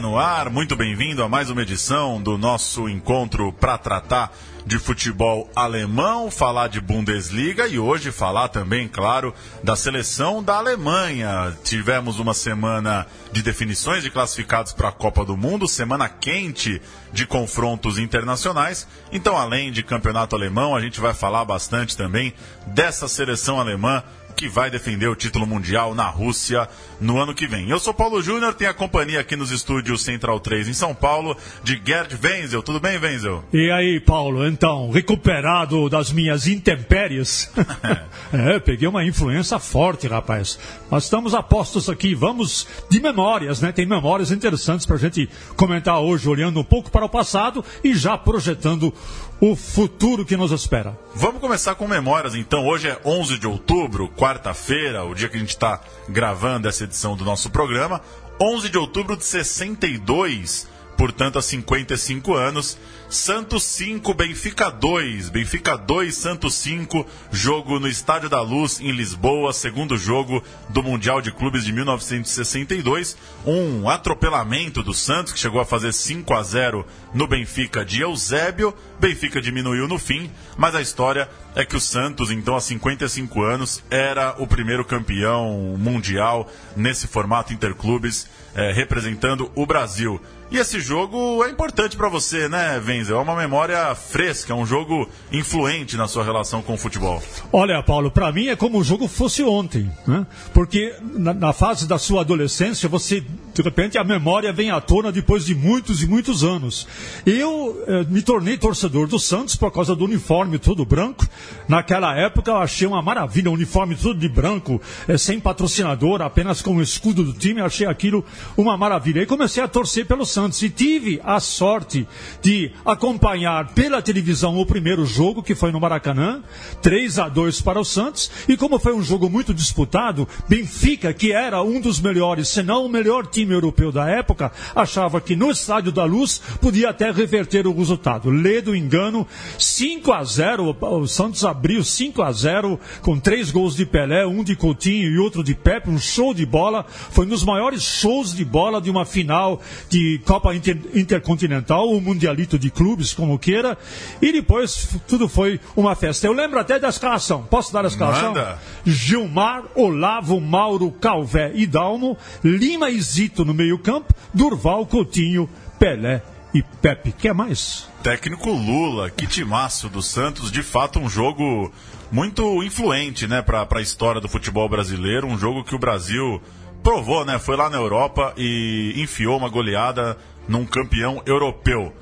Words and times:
No 0.00 0.18
ar, 0.18 0.50
muito 0.50 0.74
bem-vindo 0.74 1.22
a 1.22 1.28
mais 1.28 1.50
uma 1.50 1.62
edição 1.62 2.20
do 2.20 2.36
nosso 2.36 2.88
encontro 2.88 3.52
para 3.52 3.78
tratar 3.78 4.32
de 4.66 4.76
futebol 4.78 5.48
alemão, 5.54 6.30
falar 6.32 6.68
de 6.68 6.80
Bundesliga 6.80 7.68
e 7.68 7.78
hoje 7.78 8.10
falar 8.10 8.48
também, 8.48 8.88
claro, 8.88 9.32
da 9.62 9.76
seleção 9.76 10.42
da 10.42 10.56
Alemanha. 10.56 11.56
Tivemos 11.62 12.18
uma 12.18 12.34
semana 12.34 13.06
de 13.30 13.40
definições 13.40 14.02
de 14.02 14.10
classificados 14.10 14.72
para 14.72 14.88
a 14.88 14.92
Copa 14.92 15.24
do 15.24 15.36
Mundo, 15.36 15.68
semana 15.68 16.08
quente 16.08 16.82
de 17.12 17.24
confrontos 17.24 17.96
internacionais. 17.96 18.88
Então, 19.12 19.36
além 19.36 19.70
de 19.70 19.82
campeonato 19.82 20.34
alemão, 20.34 20.74
a 20.74 20.80
gente 20.80 20.98
vai 20.98 21.14
falar 21.14 21.44
bastante 21.44 21.96
também 21.96 22.34
dessa 22.66 23.06
seleção 23.06 23.60
alemã 23.60 24.02
que 24.34 24.48
vai 24.48 24.70
defender 24.70 25.08
o 25.08 25.16
título 25.16 25.46
mundial 25.46 25.94
na 25.94 26.08
Rússia 26.08 26.68
no 27.00 27.18
ano 27.18 27.34
que 27.34 27.46
vem. 27.46 27.68
Eu 27.70 27.78
sou 27.78 27.94
Paulo 27.94 28.22
Júnior, 28.22 28.54
tenho 28.54 28.70
a 28.70 28.74
companhia 28.74 29.20
aqui 29.20 29.36
nos 29.36 29.50
estúdios 29.50 30.02
Central 30.02 30.40
3 30.40 30.68
em 30.68 30.74
São 30.74 30.94
Paulo, 30.94 31.36
de 31.62 31.80
Gerd 31.84 32.18
Wenzel. 32.22 32.62
Tudo 32.62 32.80
bem, 32.80 32.98
Wenzel? 32.98 33.44
E 33.52 33.70
aí, 33.70 34.00
Paulo, 34.00 34.46
então, 34.46 34.90
recuperado 34.90 35.88
das 35.88 36.12
minhas 36.12 36.46
intempéries? 36.46 37.50
é, 38.32 38.58
peguei 38.58 38.88
uma 38.88 39.04
influência 39.04 39.58
forte, 39.58 40.06
rapaz. 40.06 40.58
Nós 40.90 41.04
estamos 41.04 41.34
apostos 41.34 41.88
aqui, 41.88 42.14
vamos 42.14 42.66
de 42.90 43.00
memórias, 43.00 43.60
né? 43.60 43.72
Tem 43.72 43.86
memórias 43.86 44.30
interessantes 44.30 44.86
para 44.86 44.96
a 44.96 44.98
gente 44.98 45.28
comentar 45.56 46.00
hoje, 46.00 46.28
olhando 46.28 46.60
um 46.60 46.64
pouco 46.64 46.90
para 46.90 47.04
o 47.04 47.08
passado 47.08 47.64
e 47.82 47.94
já 47.94 48.16
projetando 48.16 48.92
o 49.40 49.56
futuro 49.56 50.24
que 50.24 50.36
nos 50.36 50.52
espera. 50.52 50.98
Vamos 51.14 51.40
começar 51.40 51.74
com 51.74 51.86
memórias, 51.86 52.34
então. 52.34 52.66
Hoje 52.66 52.88
é 52.88 52.98
11 53.04 53.38
de 53.38 53.46
outubro, 53.46 54.08
quarta-feira, 54.16 55.04
o 55.04 55.14
dia 55.14 55.28
que 55.28 55.36
a 55.36 55.40
gente 55.40 55.50
está 55.50 55.80
gravando 56.08 56.68
essa 56.68 56.84
edição 56.84 57.16
do 57.16 57.24
nosso 57.24 57.50
programa. 57.50 58.00
11 58.40 58.68
de 58.68 58.78
outubro 58.78 59.16
de 59.16 59.24
62, 59.24 60.68
portanto, 60.96 61.38
há 61.38 61.42
55 61.42 62.34
anos. 62.34 62.78
Santos 63.08 63.62
5, 63.64 64.12
Benfica 64.14 64.70
2. 64.70 65.28
Benfica 65.28 65.76
2, 65.76 66.14
Santos 66.14 66.54
5. 66.54 67.06
Jogo 67.30 67.78
no 67.78 67.86
Estádio 67.86 68.28
da 68.28 68.40
Luz, 68.40 68.80
em 68.80 68.90
Lisboa. 68.90 69.52
Segundo 69.52 69.96
jogo 69.96 70.42
do 70.68 70.82
Mundial 70.82 71.20
de 71.20 71.30
Clubes 71.30 71.64
de 71.64 71.72
1962. 71.72 73.16
Um 73.46 73.88
atropelamento 73.88 74.82
do 74.82 74.94
Santos, 74.94 75.32
que 75.32 75.38
chegou 75.38 75.60
a 75.60 75.64
fazer 75.64 75.92
5 75.92 76.34
a 76.34 76.42
0 76.42 76.86
no 77.12 77.26
Benfica 77.26 77.84
de 77.84 78.00
Eusébio. 78.00 78.74
Benfica 78.98 79.40
diminuiu 79.40 79.86
no 79.86 79.98
fim, 79.98 80.30
mas 80.56 80.74
a 80.74 80.80
história 80.80 81.28
é 81.54 81.64
que 81.64 81.76
o 81.76 81.80
Santos, 81.80 82.30
então, 82.30 82.56
há 82.56 82.60
55 82.60 83.42
anos, 83.42 83.82
era 83.90 84.34
o 84.38 84.46
primeiro 84.46 84.84
campeão 84.84 85.76
mundial 85.78 86.50
nesse 86.76 87.06
formato 87.06 87.52
interclubes, 87.52 88.26
eh, 88.54 88.72
representando 88.72 89.50
o 89.54 89.64
Brasil. 89.64 90.20
E 90.54 90.58
esse 90.58 90.78
jogo 90.78 91.42
é 91.44 91.50
importante 91.50 91.96
para 91.96 92.08
você, 92.08 92.48
né, 92.48 92.80
Wenzel? 92.86 93.16
É 93.16 93.20
uma 93.20 93.34
memória 93.34 93.92
fresca, 93.94 94.52
é 94.52 94.56
um 94.56 94.64
jogo 94.64 95.08
influente 95.32 95.96
na 95.96 96.06
sua 96.06 96.22
relação 96.22 96.62
com 96.62 96.74
o 96.74 96.76
futebol. 96.76 97.20
Olha, 97.52 97.82
Paulo, 97.82 98.10
para 98.10 98.30
mim 98.30 98.46
é 98.46 98.54
como 98.54 98.78
o 98.78 98.84
jogo 98.84 99.08
fosse 99.08 99.42
ontem, 99.42 99.90
né? 100.06 100.24
Porque 100.52 100.94
na, 101.02 101.34
na, 101.34 101.52
fase 101.52 101.88
da 101.88 101.98
sua 101.98 102.20
adolescência, 102.20 102.88
você, 102.88 103.20
de 103.52 103.62
repente, 103.62 103.98
a 103.98 104.04
memória 104.04 104.52
vem 104.52 104.70
à 104.70 104.80
tona 104.80 105.10
depois 105.10 105.44
de 105.44 105.56
muitos 105.56 106.04
e 106.04 106.06
muitos 106.06 106.44
anos. 106.44 106.86
Eu 107.26 107.82
eh, 107.88 108.04
me 108.08 108.22
tornei 108.22 108.56
torcedor 108.56 109.08
do 109.08 109.18
Santos 109.18 109.56
por 109.56 109.72
causa 109.72 109.96
do 109.96 110.04
uniforme 110.04 110.58
todo 110.60 110.84
branco. 110.84 111.26
Naquela 111.68 112.16
época 112.16 112.50
eu 112.50 112.56
achei 112.56 112.86
uma 112.86 113.02
maravilha, 113.02 113.50
um 113.50 113.54
uniforme 113.54 113.96
todo 113.96 114.18
de 114.18 114.28
branco, 114.28 114.80
eh, 115.08 115.18
sem 115.18 115.40
patrocinador, 115.40 116.22
apenas 116.22 116.62
com 116.62 116.76
o 116.76 116.82
escudo 116.82 117.24
do 117.24 117.32
time, 117.32 117.60
achei 117.60 117.86
aquilo 117.86 118.24
uma 118.56 118.76
maravilha. 118.76 119.20
E 119.20 119.26
comecei 119.26 119.62
a 119.62 119.68
torcer 119.68 120.06
pelo 120.06 120.24
Santos. 120.24 120.44
Santos 120.44 120.62
e 120.62 120.68
tive 120.68 121.20
a 121.24 121.40
sorte 121.40 122.06
de 122.42 122.70
acompanhar 122.84 123.68
pela 123.72 124.02
televisão 124.02 124.58
o 124.58 124.66
primeiro 124.66 125.06
jogo, 125.06 125.42
que 125.42 125.54
foi 125.54 125.72
no 125.72 125.80
Maracanã, 125.80 126.42
3 126.82 127.18
a 127.18 127.28
2 127.28 127.62
para 127.62 127.80
o 127.80 127.84
Santos, 127.84 128.30
e 128.46 128.56
como 128.56 128.78
foi 128.78 128.92
um 128.92 129.02
jogo 129.02 129.30
muito 129.30 129.54
disputado, 129.54 130.28
Benfica, 130.48 131.14
que 131.14 131.32
era 131.32 131.62
um 131.62 131.80
dos 131.80 131.98
melhores, 131.98 132.48
se 132.48 132.62
não 132.62 132.84
o 132.84 132.88
melhor 132.90 133.26
time 133.26 133.54
europeu 133.54 133.90
da 133.90 134.08
época, 134.08 134.52
achava 134.74 135.20
que 135.20 135.34
no 135.34 135.50
Estádio 135.50 135.90
da 135.90 136.04
Luz 136.04 136.40
podia 136.60 136.90
até 136.90 137.10
reverter 137.10 137.66
o 137.66 137.74
resultado. 137.74 138.28
Lê 138.28 138.60
do 138.60 138.76
engano, 138.76 139.26
5 139.58 140.12
a 140.12 140.22
0 140.22 140.76
o 140.78 141.06
Santos 141.06 141.33
abriu 141.42 141.82
5 141.82 142.22
a 142.22 142.30
0 142.30 142.78
com 143.00 143.18
três 143.18 143.50
gols 143.50 143.74
de 143.74 143.86
Pelé, 143.86 144.26
um 144.26 144.44
de 144.44 144.54
Coutinho 144.54 145.10
e 145.10 145.18
outro 145.18 145.42
de 145.42 145.54
Pepe, 145.54 145.88
um 145.88 145.98
show 145.98 146.34
de 146.34 146.44
bola, 146.44 146.84
foi 146.88 147.24
um 147.24 147.30
dos 147.30 147.42
maiores 147.42 147.82
shows 147.82 148.34
de 148.34 148.44
bola 148.44 148.80
de 148.80 148.90
uma 148.90 149.06
final 149.06 149.60
de 149.88 150.20
Copa 150.26 150.54
Inter, 150.54 150.76
Intercontinental, 150.94 151.88
o 151.88 152.00
Mundialito 152.00 152.58
de 152.58 152.70
clubes, 152.70 153.14
como 153.14 153.38
queira, 153.38 153.78
e 154.20 154.30
depois 154.32 154.88
tudo 155.08 155.26
foi 155.28 155.58
uma 155.74 155.94
festa. 155.94 156.26
Eu 156.26 156.34
lembro 156.34 156.58
até 156.58 156.78
da 156.78 156.88
escalação. 156.88 157.44
Posso 157.44 157.72
dar 157.72 157.84
a 157.84 157.88
escalação? 157.88 158.34
Manda. 158.34 158.58
Gilmar, 158.84 159.64
Olavo, 159.74 160.40
Mauro, 160.40 160.90
Calvé 160.90 161.52
e 161.54 161.66
Dalmo, 161.66 162.18
Lima 162.42 162.90
e 162.90 163.00
Zito 163.00 163.44
no 163.44 163.54
meio-campo, 163.54 164.12
Durval, 164.34 164.84
Coutinho, 164.84 165.48
Pelé 165.78 166.22
e 166.54 166.62
Pepe. 166.62 167.10
Quer 167.10 167.34
mais? 167.34 167.88
Técnico 168.02 168.50
Lula, 168.50 169.10
que 169.10 169.26
timaço 169.26 169.88
do 169.88 170.00
Santos, 170.00 170.52
de 170.52 170.62
fato 170.62 171.00
um 171.00 171.10
jogo 171.10 171.72
muito 172.12 172.62
influente, 172.62 173.26
né, 173.26 173.42
para 173.42 173.66
a 173.68 173.82
história 173.82 174.20
do 174.20 174.28
futebol 174.28 174.68
brasileiro, 174.68 175.26
um 175.26 175.36
jogo 175.36 175.64
que 175.64 175.74
o 175.74 175.78
Brasil 175.78 176.40
provou, 176.82 177.24
né? 177.24 177.38
Foi 177.38 177.56
lá 177.56 177.68
na 177.68 177.78
Europa 177.78 178.34
e 178.36 178.92
enfiou 178.96 179.38
uma 179.38 179.48
goleada 179.48 180.16
num 180.46 180.64
campeão 180.64 181.22
europeu. 181.26 181.92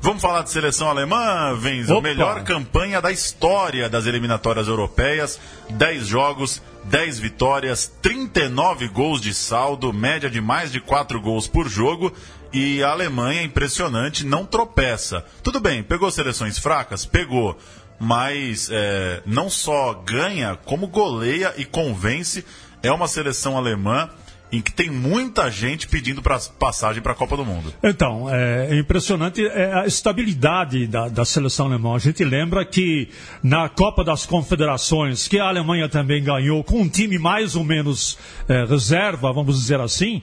Vamos 0.00 0.20
falar 0.20 0.42
de 0.42 0.50
seleção 0.50 0.88
alemã, 0.88 1.54
Venzo? 1.54 2.02
Melhor 2.02 2.42
campanha 2.42 3.00
da 3.00 3.12
história 3.12 3.88
das 3.88 4.04
eliminatórias 4.04 4.66
europeias. 4.66 5.40
10 5.70 6.08
jogos, 6.08 6.60
10 6.82 7.20
vitórias, 7.20 7.86
39 8.02 8.88
gols 8.88 9.20
de 9.20 9.32
saldo, 9.32 9.92
média 9.92 10.28
de 10.28 10.40
mais 10.40 10.72
de 10.72 10.80
4 10.80 11.20
gols 11.20 11.46
por 11.46 11.68
jogo. 11.68 12.12
E 12.52 12.82
a 12.82 12.90
Alemanha, 12.90 13.42
impressionante, 13.42 14.26
não 14.26 14.44
tropeça. 14.44 15.24
Tudo 15.42 15.58
bem, 15.58 15.82
pegou 15.82 16.10
seleções 16.10 16.58
fracas? 16.58 17.06
Pegou. 17.06 17.58
Mas 17.98 18.68
é, 18.70 19.22
não 19.24 19.48
só 19.48 19.94
ganha, 19.94 20.58
como 20.64 20.86
goleia 20.86 21.54
e 21.56 21.64
convence. 21.64 22.44
É 22.82 22.92
uma 22.92 23.08
seleção 23.08 23.56
alemã 23.56 24.10
em 24.52 24.60
que 24.60 24.70
tem 24.70 24.90
muita 24.90 25.50
gente 25.50 25.88
pedindo 25.88 26.20
pra, 26.20 26.38
passagem 26.58 27.02
para 27.02 27.12
a 27.12 27.14
Copa 27.14 27.38
do 27.38 27.44
Mundo. 27.44 27.72
Então, 27.82 28.28
é, 28.30 28.78
impressionante 28.78 29.44
é 29.46 29.72
a 29.72 29.86
estabilidade 29.86 30.86
da, 30.86 31.08
da, 31.08 31.24
seleção 31.24 31.66
alemã. 31.66 31.94
A 31.94 31.98
gente 31.98 32.22
lembra 32.22 32.62
que 32.64 33.08
na 33.42 33.70
Copa 33.70 34.04
das 34.04 34.26
Confederações, 34.26 35.26
que 35.26 35.38
a 35.38 35.48
Alemanha 35.48 35.88
também 35.88 36.22
ganhou 36.22 36.62
com 36.62 36.82
um 36.82 36.88
time 36.88 37.18
mais 37.18 37.56
ou 37.56 37.64
menos 37.64 38.18
é, 38.46 38.66
reserva, 38.66 39.32
vamos 39.32 39.58
dizer 39.58 39.80
assim, 39.80 40.20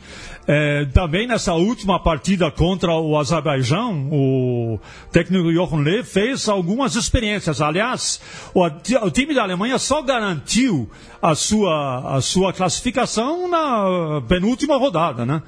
é, 0.47 0.85
também 0.85 1.28
nessa 1.28 1.53
última 1.53 2.00
partida 2.00 2.51
contra 2.51 2.91
o 2.91 3.18
Azerbaijão, 3.18 4.09
o 4.12 4.80
técnico 5.12 5.51
Jochen 5.51 5.83
Löw 5.83 6.04
fez 6.04 6.48
algumas 6.48 6.95
experiências. 6.95 7.62
Aliás, 7.62 8.21
o, 8.54 8.63
o 8.63 9.12
time 9.12 9.33
da 9.33 9.42
Alemanha 9.42 9.80
só 9.80 10.01
garantiu 10.01 10.89
a 11.21 11.36
sua, 11.36 12.15
a 12.15 12.21
sua 12.21 12.54
classificação 12.54 13.48
na 13.48 14.19
penúltima 14.21 14.77
rodada, 14.77 15.25
né? 15.25 15.42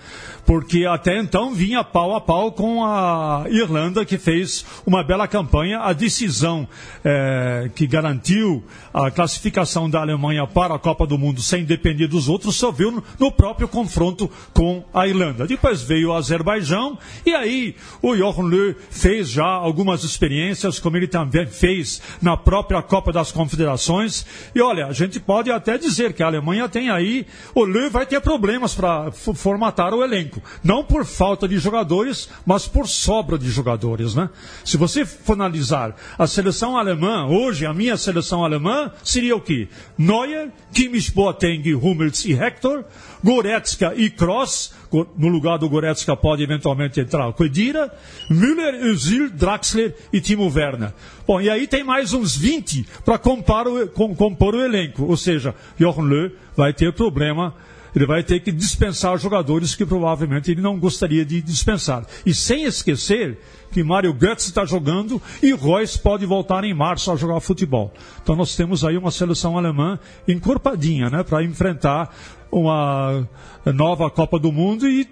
Porque 0.45 0.85
até 0.85 1.18
então 1.18 1.53
vinha 1.53 1.83
pau 1.83 2.15
a 2.15 2.21
pau 2.21 2.51
com 2.51 2.83
a 2.83 3.45
Irlanda, 3.50 4.03
que 4.03 4.18
fez 4.18 4.65
uma 4.85 5.03
bela 5.03 5.27
campanha. 5.27 5.79
A 5.79 5.94
decisão 5.94 6.68
é, 7.03 7.69
que 7.75 7.85
garantiu 7.85 8.63
a 8.94 9.09
classificação 9.09 9.89
da 9.89 10.01
Alemanha 10.01 10.45
para 10.47 10.75
a 10.75 10.79
Copa 10.79 11.06
do 11.06 11.18
Mundo 11.18 11.41
sem 11.41 11.63
depender 11.63 12.07
dos 12.07 12.27
outros 12.27 12.56
só 12.56 12.71
viu 12.71 13.03
no, 13.19 13.31
próprio 13.31 13.68
confronto 13.68 14.29
com 14.53 14.83
a 14.94 15.07
Irlanda. 15.07 15.47
Depois 15.47 15.81
veio 15.81 16.09
o 16.09 16.13
Azerbaijão 16.13 16.97
e 17.25 17.33
aí 17.33 17.75
o 18.01 18.15
Jochen 18.15 18.44
Löw 18.44 18.75
fez 18.89 19.29
já 19.29 19.45
algumas 19.45 20.03
experiências, 20.03 20.79
como 20.79 20.97
ele 20.97 21.07
também 21.07 21.47
fez 21.47 22.01
na 22.21 22.35
própria 22.35 22.81
Copa 22.81 23.12
das 23.12 23.31
Confederações. 23.31 24.25
E 24.53 24.62
olha, 24.62 24.88
a 24.88 24.94
gente 24.94 25.19
pode 25.19 25.51
até 25.51 25.77
dizer 25.77 26.13
que 26.13 26.23
a 26.23 26.27
Alemanha 26.27 26.68
tem 26.68 26.89
aí, 26.89 27.25
o 27.56 27.63
Löw 27.63 27.89
vai 27.89 28.06
ter 28.06 28.19
problema 28.21 28.60
problemas 28.61 28.75
para 28.75 29.11
formatar 29.11 29.93
o 29.93 30.03
elenco. 30.03 30.41
Não 30.63 30.83
por 30.83 31.05
falta 31.05 31.47
de 31.47 31.57
jogadores, 31.57 32.29
mas 32.45 32.67
por 32.67 32.87
sobra 32.87 33.37
de 33.37 33.49
jogadores. 33.49 34.13
Né? 34.13 34.29
Se 34.63 34.77
você 34.77 35.05
for 35.05 35.33
analisar 35.33 35.95
a 36.17 36.27
seleção 36.27 36.77
alemã, 36.77 37.25
hoje 37.25 37.65
a 37.65 37.73
minha 37.73 37.97
seleção 37.97 38.43
alemã 38.43 38.91
seria 39.03 39.35
o 39.35 39.41
quê? 39.41 39.67
Neuer, 39.97 40.51
Kimmich, 40.73 41.11
Boateng, 41.11 41.73
Hummels 41.73 42.25
e 42.25 42.33
Hector, 42.33 42.83
Goretzka 43.23 43.93
e 43.95 44.09
Kroos, 44.09 44.73
no 45.17 45.27
lugar 45.27 45.57
do 45.57 45.69
Goretzka 45.69 46.15
pode 46.15 46.43
eventualmente 46.43 46.99
entrar 46.99 47.27
o 47.27 47.33
Kedira, 47.33 47.91
Müller, 48.29 48.75
Özil, 48.85 49.29
Draxler 49.29 49.95
e 50.11 50.19
Timo 50.19 50.51
Werner. 50.53 50.93
Bom, 51.25 51.39
e 51.39 51.49
aí 51.49 51.67
tem 51.67 51.83
mais 51.83 52.13
uns 52.13 52.35
20 52.35 52.85
para 53.05 53.17
compor, 53.17 53.87
compor 54.17 54.55
o 54.55 54.61
elenco, 54.61 55.05
ou 55.05 55.15
seja, 55.15 55.55
Jochen 55.79 56.03
Löw 56.03 56.31
vai 56.57 56.73
ter 56.73 56.91
problema 56.91 57.55
ele 57.95 58.05
vai 58.05 58.23
ter 58.23 58.39
que 58.39 58.51
dispensar 58.51 59.17
jogadores 59.17 59.75
que 59.75 59.85
provavelmente 59.85 60.51
ele 60.51 60.61
não 60.61 60.79
gostaria 60.79 61.25
de 61.25 61.41
dispensar. 61.41 62.05
E 62.25 62.33
sem 62.33 62.63
esquecer 62.63 63.39
que 63.71 63.83
Mário 63.83 64.13
Götze 64.13 64.49
está 64.49 64.65
jogando 64.65 65.21
e 65.41 65.51
Royce 65.51 65.99
pode 65.99 66.25
voltar 66.25 66.63
em 66.63 66.73
março 66.73 67.11
a 67.11 67.15
jogar 67.15 67.39
futebol. 67.39 67.93
Então 68.21 68.35
nós 68.35 68.55
temos 68.55 68.83
aí 68.83 68.97
uma 68.97 69.11
seleção 69.11 69.57
alemã 69.57 69.99
encorpadinha, 70.27 71.09
né, 71.09 71.23
para 71.23 71.43
enfrentar 71.43 72.13
uma 72.51 73.27
nova 73.65 74.09
Copa 74.09 74.37
do 74.37 74.51
Mundo 74.51 74.87
e 74.87 75.07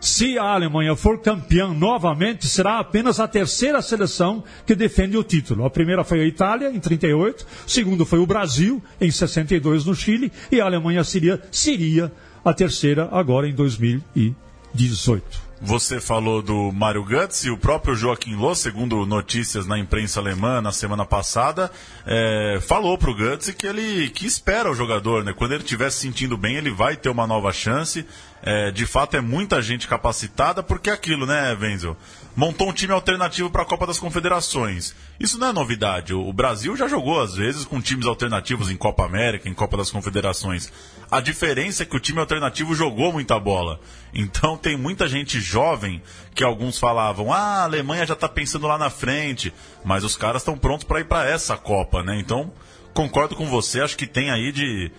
se 0.00 0.38
a 0.38 0.44
Alemanha 0.54 0.94
for 0.94 1.20
campeã 1.20 1.68
novamente, 1.68 2.46
será 2.46 2.78
apenas 2.78 3.18
a 3.18 3.28
terceira 3.28 3.82
seleção 3.82 4.44
que 4.66 4.74
defende 4.74 5.16
o 5.16 5.24
título. 5.24 5.64
A 5.64 5.70
primeira 5.70 6.04
foi 6.04 6.20
a 6.20 6.26
Itália, 6.26 6.70
em 6.70 6.78
38, 6.78 7.46
o 7.66 7.70
segundo 7.70 8.06
foi 8.06 8.18
o 8.18 8.26
Brasil, 8.26 8.82
em 9.00 9.10
62, 9.10 9.84
no 9.84 9.94
Chile, 9.94 10.32
e 10.50 10.60
a 10.60 10.64
Alemanha 10.64 11.02
seria, 11.04 11.42
seria 11.50 12.12
a 12.44 12.52
terceira 12.52 13.08
agora 13.10 13.48
em 13.48 13.54
2018. 13.54 15.48
Você 15.60 16.00
falou 16.00 16.40
do 16.40 16.70
Mário 16.70 17.02
Götze 17.02 17.48
e 17.48 17.50
o 17.50 17.58
próprio 17.58 17.94
Joaquim 17.96 18.36
Lô, 18.36 18.54
segundo 18.54 19.04
notícias 19.04 19.66
na 19.66 19.76
imprensa 19.76 20.20
alemã 20.20 20.60
na 20.60 20.70
semana 20.70 21.04
passada, 21.04 21.68
é, 22.06 22.60
falou 22.60 22.96
para 22.96 23.10
o 23.10 23.14
Götze 23.14 23.52
que 23.52 23.66
ele 23.66 24.08
que 24.10 24.24
espera 24.24 24.70
o 24.70 24.74
jogador, 24.74 25.24
né? 25.24 25.32
Quando 25.32 25.52
ele 25.52 25.64
estiver 25.64 25.90
se 25.90 25.98
sentindo 25.98 26.36
bem, 26.36 26.54
ele 26.54 26.70
vai 26.70 26.96
ter 26.96 27.08
uma 27.08 27.26
nova 27.26 27.52
chance. 27.52 28.06
É, 28.42 28.70
de 28.70 28.86
fato, 28.86 29.16
é 29.16 29.20
muita 29.20 29.60
gente 29.60 29.88
capacitada, 29.88 30.62
porque 30.62 30.90
é 30.90 30.92
aquilo, 30.92 31.26
né, 31.26 31.56
Wenzel? 31.60 31.96
Montou 32.36 32.68
um 32.68 32.72
time 32.72 32.92
alternativo 32.92 33.50
para 33.50 33.62
a 33.62 33.64
Copa 33.64 33.86
das 33.86 33.98
Confederações. 33.98 34.94
Isso 35.18 35.38
não 35.38 35.48
é 35.48 35.52
novidade. 35.52 36.14
O 36.14 36.32
Brasil 36.32 36.76
já 36.76 36.86
jogou, 36.86 37.20
às 37.20 37.34
vezes, 37.34 37.64
com 37.64 37.80
times 37.80 38.06
alternativos 38.06 38.70
em 38.70 38.76
Copa 38.76 39.04
América, 39.04 39.48
em 39.48 39.54
Copa 39.54 39.76
das 39.76 39.90
Confederações. 39.90 40.72
A 41.10 41.20
diferença 41.20 41.82
é 41.82 41.86
que 41.86 41.96
o 41.96 42.00
time 42.00 42.20
alternativo 42.20 42.76
jogou 42.76 43.12
muita 43.12 43.40
bola. 43.40 43.80
Então 44.14 44.56
tem 44.56 44.76
muita 44.76 45.08
gente 45.08 45.40
jovem 45.40 46.00
que 46.32 46.44
alguns 46.44 46.78
falavam: 46.78 47.32
ah, 47.32 47.38
a 47.38 47.64
Alemanha 47.64 48.06
já 48.06 48.14
está 48.14 48.28
pensando 48.28 48.68
lá 48.68 48.78
na 48.78 48.88
frente, 48.90 49.52
mas 49.84 50.04
os 50.04 50.16
caras 50.16 50.42
estão 50.42 50.56
prontos 50.56 50.84
para 50.84 51.00
ir 51.00 51.04
para 51.06 51.28
essa 51.28 51.56
Copa, 51.56 52.04
né? 52.04 52.18
Então 52.20 52.52
concordo 52.94 53.36
com 53.36 53.46
você, 53.46 53.80
acho 53.80 53.96
que 53.96 54.06
tem 54.06 54.30
aí 54.30 54.50
de 54.50 54.90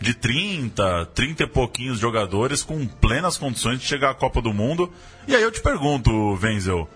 de 0.00 0.14
30, 0.14 1.06
30 1.14 1.42
e 1.42 1.46
pouquinhos 1.46 1.98
jogadores 1.98 2.62
com 2.62 2.86
plenas 2.86 3.36
condições 3.36 3.80
de 3.80 3.86
chegar 3.86 4.10
à 4.10 4.14
Copa 4.14 4.40
do 4.40 4.52
Mundo. 4.52 4.92
E 5.26 5.34
aí 5.34 5.42
eu 5.42 5.50
te 5.50 5.60
pergunto, 5.60 6.38
Wenzel, 6.40 6.88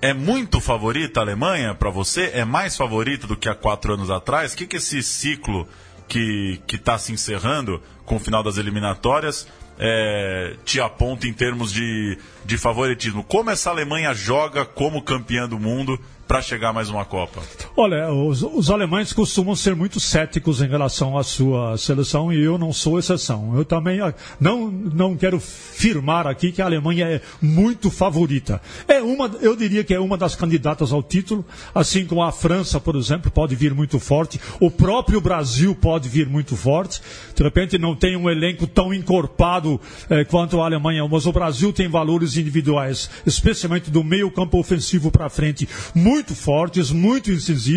é 0.00 0.14
muito 0.14 0.60
favorita 0.60 1.20
a 1.20 1.22
Alemanha 1.24 1.74
para 1.74 1.90
você? 1.90 2.30
É 2.32 2.44
mais 2.44 2.76
favorita 2.76 3.26
do 3.26 3.36
que 3.36 3.48
há 3.48 3.54
quatro 3.54 3.94
anos 3.94 4.10
atrás? 4.10 4.52
O 4.52 4.56
que, 4.56 4.66
que 4.66 4.76
esse 4.76 5.02
ciclo 5.02 5.68
que 6.06 6.60
está 6.72 6.96
se 6.96 7.12
encerrando 7.12 7.82
com 8.06 8.16
o 8.16 8.20
final 8.20 8.42
das 8.42 8.56
eliminatórias 8.56 9.46
é, 9.78 10.56
te 10.64 10.80
aponta 10.80 11.26
em 11.26 11.32
termos 11.32 11.72
de, 11.72 12.16
de 12.44 12.56
favoritismo? 12.56 13.24
Como 13.24 13.50
essa 13.50 13.70
Alemanha 13.70 14.14
joga 14.14 14.64
como 14.64 15.02
campeã 15.02 15.48
do 15.48 15.58
mundo 15.58 16.00
para 16.26 16.40
chegar 16.40 16.72
mais 16.72 16.88
uma 16.88 17.04
Copa? 17.04 17.42
Olha, 17.80 18.12
os, 18.12 18.42
os, 18.42 18.70
alemães 18.70 19.12
costumam 19.12 19.54
ser 19.54 19.76
muito 19.76 20.00
céticos 20.00 20.60
em 20.60 20.66
relação 20.66 21.16
à 21.16 21.22
sua 21.22 21.78
seleção 21.78 22.32
e 22.32 22.42
eu 22.42 22.58
não 22.58 22.72
sou 22.72 22.98
exceção. 22.98 23.56
Eu 23.56 23.64
também 23.64 24.00
ah, 24.00 24.12
não, 24.40 24.68
não 24.68 25.16
quero 25.16 25.38
firmar 25.38 26.26
aqui 26.26 26.50
que 26.50 26.60
a 26.60 26.64
Alemanha 26.64 27.06
é 27.06 27.20
muito 27.40 27.90
favorita. 27.90 28.60
É 28.88 29.00
uma, 29.00 29.30
eu 29.40 29.54
diria 29.54 29.84
que 29.84 29.94
é 29.94 30.00
uma 30.00 30.18
das 30.18 30.34
candidatas 30.34 30.92
ao 30.92 31.02
título, 31.04 31.44
assim 31.72 32.04
como 32.04 32.22
a 32.22 32.32
França, 32.32 32.80
por 32.80 32.96
exemplo, 32.96 33.30
pode 33.30 33.54
vir 33.54 33.72
muito 33.72 34.00
forte, 34.00 34.40
o 34.58 34.72
próprio 34.72 35.20
Brasil 35.20 35.72
pode 35.72 36.08
vir 36.08 36.28
muito 36.28 36.56
forte. 36.56 37.00
De 37.34 37.42
repente 37.44 37.78
não 37.78 37.94
tem 37.94 38.16
um 38.16 38.28
elenco 38.28 38.66
tão 38.66 38.92
encorpado 38.92 39.80
eh, 40.10 40.24
quanto 40.24 40.60
a 40.60 40.64
Alemanha, 40.64 41.06
mas 41.06 41.26
o 41.26 41.32
Brasil 41.32 41.72
tem 41.72 41.86
valores 41.86 42.36
individuais, 42.36 43.08
especialmente 43.24 43.88
do 43.88 44.02
meio 44.02 44.32
campo 44.32 44.58
ofensivo 44.58 45.12
para 45.12 45.28
frente, 45.28 45.68
muito 45.94 46.28
muito 46.28 46.34
fortes, 46.34 46.90
muito 46.90 47.30
incisivos, 47.30 47.67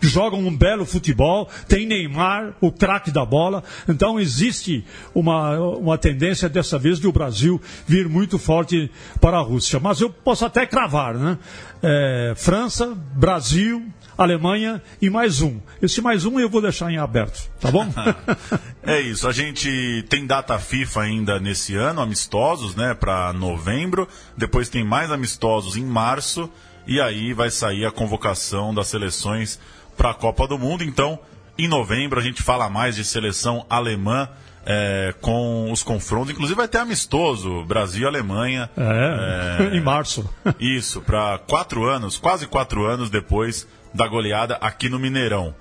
que 0.00 0.06
jogam 0.06 0.40
um 0.40 0.56
belo 0.56 0.84
futebol. 0.84 1.48
Tem 1.68 1.86
Neymar, 1.86 2.54
o 2.60 2.70
craque 2.70 3.10
da 3.10 3.24
bola. 3.24 3.62
Então 3.88 4.20
existe 4.20 4.84
uma, 5.14 5.58
uma 5.58 5.98
tendência 5.98 6.48
dessa 6.48 6.78
vez 6.78 7.00
de 7.00 7.06
o 7.06 7.12
Brasil 7.12 7.60
vir 7.86 8.08
muito 8.08 8.38
forte 8.38 8.90
para 9.20 9.38
a 9.38 9.42
Rússia. 9.42 9.80
Mas 9.80 10.00
eu 10.00 10.10
posso 10.10 10.44
até 10.44 10.66
cravar, 10.66 11.14
né? 11.14 11.38
É, 11.82 12.34
França, 12.36 12.94
Brasil, 13.14 13.90
Alemanha 14.20 14.82
e 15.00 15.08
mais 15.08 15.40
um. 15.40 15.58
Esse 15.80 16.02
mais 16.02 16.26
um 16.26 16.38
eu 16.38 16.50
vou 16.50 16.60
deixar 16.60 16.92
em 16.92 16.98
aberto, 16.98 17.50
tá 17.58 17.70
bom? 17.70 17.88
é 18.84 19.00
isso. 19.00 19.26
A 19.26 19.32
gente 19.32 20.04
tem 20.10 20.26
data 20.26 20.58
FIFA 20.58 21.00
ainda 21.00 21.40
nesse 21.40 21.74
ano, 21.74 22.02
amistosos, 22.02 22.76
né, 22.76 22.92
para 22.92 23.32
novembro. 23.32 24.06
Depois 24.36 24.68
tem 24.68 24.84
mais 24.84 25.10
amistosos 25.10 25.74
em 25.74 25.84
março 25.84 26.50
e 26.90 27.00
aí 27.00 27.32
vai 27.32 27.50
sair 27.50 27.86
a 27.86 27.90
convocação 27.92 28.74
das 28.74 28.88
seleções 28.88 29.60
para 29.96 30.10
a 30.10 30.14
Copa 30.14 30.48
do 30.48 30.58
Mundo. 30.58 30.82
Então, 30.82 31.20
em 31.56 31.68
novembro, 31.68 32.18
a 32.18 32.22
gente 32.22 32.42
fala 32.42 32.68
mais 32.68 32.96
de 32.96 33.04
seleção 33.04 33.64
alemã 33.70 34.28
é, 34.66 35.14
com 35.20 35.70
os 35.70 35.84
confrontos. 35.84 36.32
Inclusive, 36.32 36.56
vai 36.56 36.66
ter 36.66 36.78
amistoso 36.78 37.64
Brasil 37.64 38.02
e 38.02 38.06
Alemanha. 38.06 38.68
É, 38.76 39.70
é, 39.70 39.70
em 39.78 39.80
março. 39.80 40.28
Isso, 40.58 41.00
para 41.00 41.38
quatro 41.38 41.84
anos, 41.84 42.18
quase 42.18 42.48
quatro 42.48 42.84
anos 42.84 43.08
depois 43.08 43.68
da 43.94 44.08
goleada 44.08 44.56
aqui 44.56 44.88
no 44.88 44.98
Mineirão. 44.98 45.54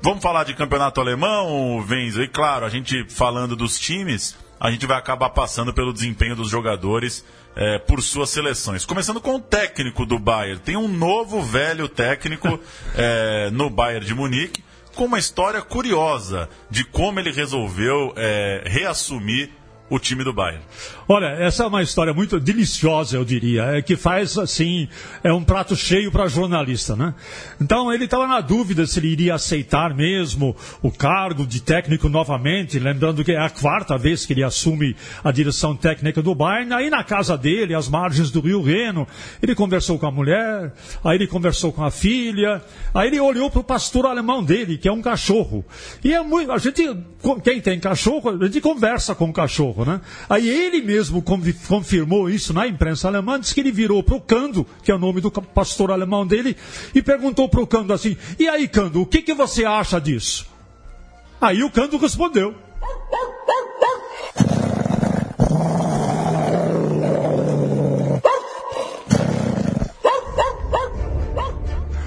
Vamos 0.00 0.22
falar 0.22 0.44
de 0.44 0.54
campeonato 0.54 1.00
alemão, 1.00 1.82
Venzo? 1.82 2.22
E 2.22 2.28
claro, 2.28 2.64
a 2.64 2.68
gente 2.68 3.06
falando 3.08 3.56
dos 3.56 3.78
times, 3.78 4.36
a 4.60 4.70
gente 4.70 4.86
vai 4.86 4.98
acabar 4.98 5.30
passando 5.30 5.72
pelo 5.72 5.92
desempenho 5.92 6.36
dos 6.36 6.48
jogadores 6.48 7.24
é, 7.56 7.78
por 7.78 8.02
suas 8.02 8.30
seleções. 8.30 8.84
Começando 8.84 9.20
com 9.20 9.36
o 9.36 9.40
técnico 9.40 10.04
do 10.04 10.18
Bayern. 10.18 10.60
Tem 10.60 10.76
um 10.76 10.86
novo 10.86 11.42
velho 11.42 11.88
técnico 11.88 12.60
é, 12.94 13.50
no 13.52 13.70
Bayern 13.70 14.04
de 14.06 14.14
Munique, 14.14 14.62
com 14.94 15.06
uma 15.06 15.18
história 15.18 15.60
curiosa 15.62 16.48
de 16.70 16.84
como 16.84 17.18
ele 17.18 17.32
resolveu 17.32 18.12
é, 18.16 18.62
reassumir 18.66 19.50
o 19.88 19.98
time 19.98 20.24
do 20.24 20.32
Bayern. 20.32 20.62
Olha, 21.08 21.26
essa 21.26 21.64
é 21.64 21.66
uma 21.66 21.82
história 21.82 22.12
muito 22.12 22.40
deliciosa, 22.40 23.16
eu 23.16 23.24
diria, 23.24 23.62
é, 23.64 23.82
que 23.82 23.96
faz 23.96 24.36
assim, 24.36 24.88
é 25.22 25.32
um 25.32 25.44
prato 25.44 25.76
cheio 25.76 26.10
para 26.10 26.26
jornalista, 26.26 26.96
né? 26.96 27.14
Então 27.60 27.92
ele 27.92 28.04
estava 28.04 28.26
na 28.26 28.40
dúvida 28.40 28.86
se 28.86 28.98
ele 28.98 29.08
iria 29.08 29.34
aceitar 29.34 29.94
mesmo 29.94 30.56
o 30.82 30.90
cargo 30.90 31.46
de 31.46 31.60
técnico 31.60 32.08
novamente, 32.08 32.78
lembrando 32.78 33.24
que 33.24 33.32
é 33.32 33.38
a 33.38 33.50
quarta 33.50 33.96
vez 33.96 34.26
que 34.26 34.32
ele 34.32 34.42
assume 34.42 34.96
a 35.22 35.30
direção 35.30 35.76
técnica 35.76 36.22
do 36.22 36.34
Bayern. 36.34 36.72
Aí 36.74 36.90
na 36.90 37.04
casa 37.04 37.38
dele, 37.38 37.74
às 37.74 37.88
margens 37.88 38.30
do 38.30 38.40
Rio 38.40 38.62
Reno, 38.62 39.06
ele 39.40 39.54
conversou 39.54 39.98
com 39.98 40.06
a 40.06 40.10
mulher, 40.10 40.72
aí 41.04 41.16
ele 41.16 41.26
conversou 41.26 41.72
com 41.72 41.84
a 41.84 41.90
filha, 41.90 42.62
aí 42.92 43.08
ele 43.08 43.20
olhou 43.20 43.50
para 43.50 43.60
o 43.60 43.64
pastor 43.64 44.06
alemão 44.06 44.42
dele, 44.42 44.78
que 44.78 44.88
é 44.88 44.92
um 44.92 45.02
cachorro. 45.02 45.64
E 46.02 46.12
é 46.12 46.22
muito, 46.22 46.50
a 46.50 46.58
gente, 46.58 46.82
quem 47.44 47.60
tem 47.60 47.78
cachorro, 47.78 48.30
a 48.30 48.46
gente 48.46 48.60
conversa 48.60 49.14
com 49.14 49.28
o 49.28 49.32
cachorro, 49.32 49.75
né? 49.84 50.00
Aí 50.28 50.48
ele 50.48 50.80
mesmo 50.80 51.22
confirmou 51.22 52.30
isso 52.30 52.52
na 52.52 52.66
imprensa 52.66 53.08
alemã, 53.08 53.38
disse 53.38 53.54
que 53.54 53.60
ele 53.60 53.72
virou 53.72 54.02
para 54.02 54.14
o 54.16 54.20
Cando, 54.20 54.66
que 54.82 54.90
é 54.90 54.94
o 54.94 54.98
nome 54.98 55.20
do 55.20 55.30
pastor 55.30 55.90
alemão 55.90 56.26
dele, 56.26 56.56
e 56.94 57.02
perguntou 57.02 57.48
para 57.48 57.60
o 57.60 57.66
Cando 57.66 57.92
assim: 57.92 58.16
E 58.38 58.48
aí, 58.48 58.66
Cando, 58.68 59.02
o 59.02 59.06
que, 59.06 59.22
que 59.22 59.34
você 59.34 59.64
acha 59.64 60.00
disso? 60.00 60.46
Aí 61.40 61.62
o 61.62 61.70
Cando 61.70 61.98
respondeu. 61.98 62.54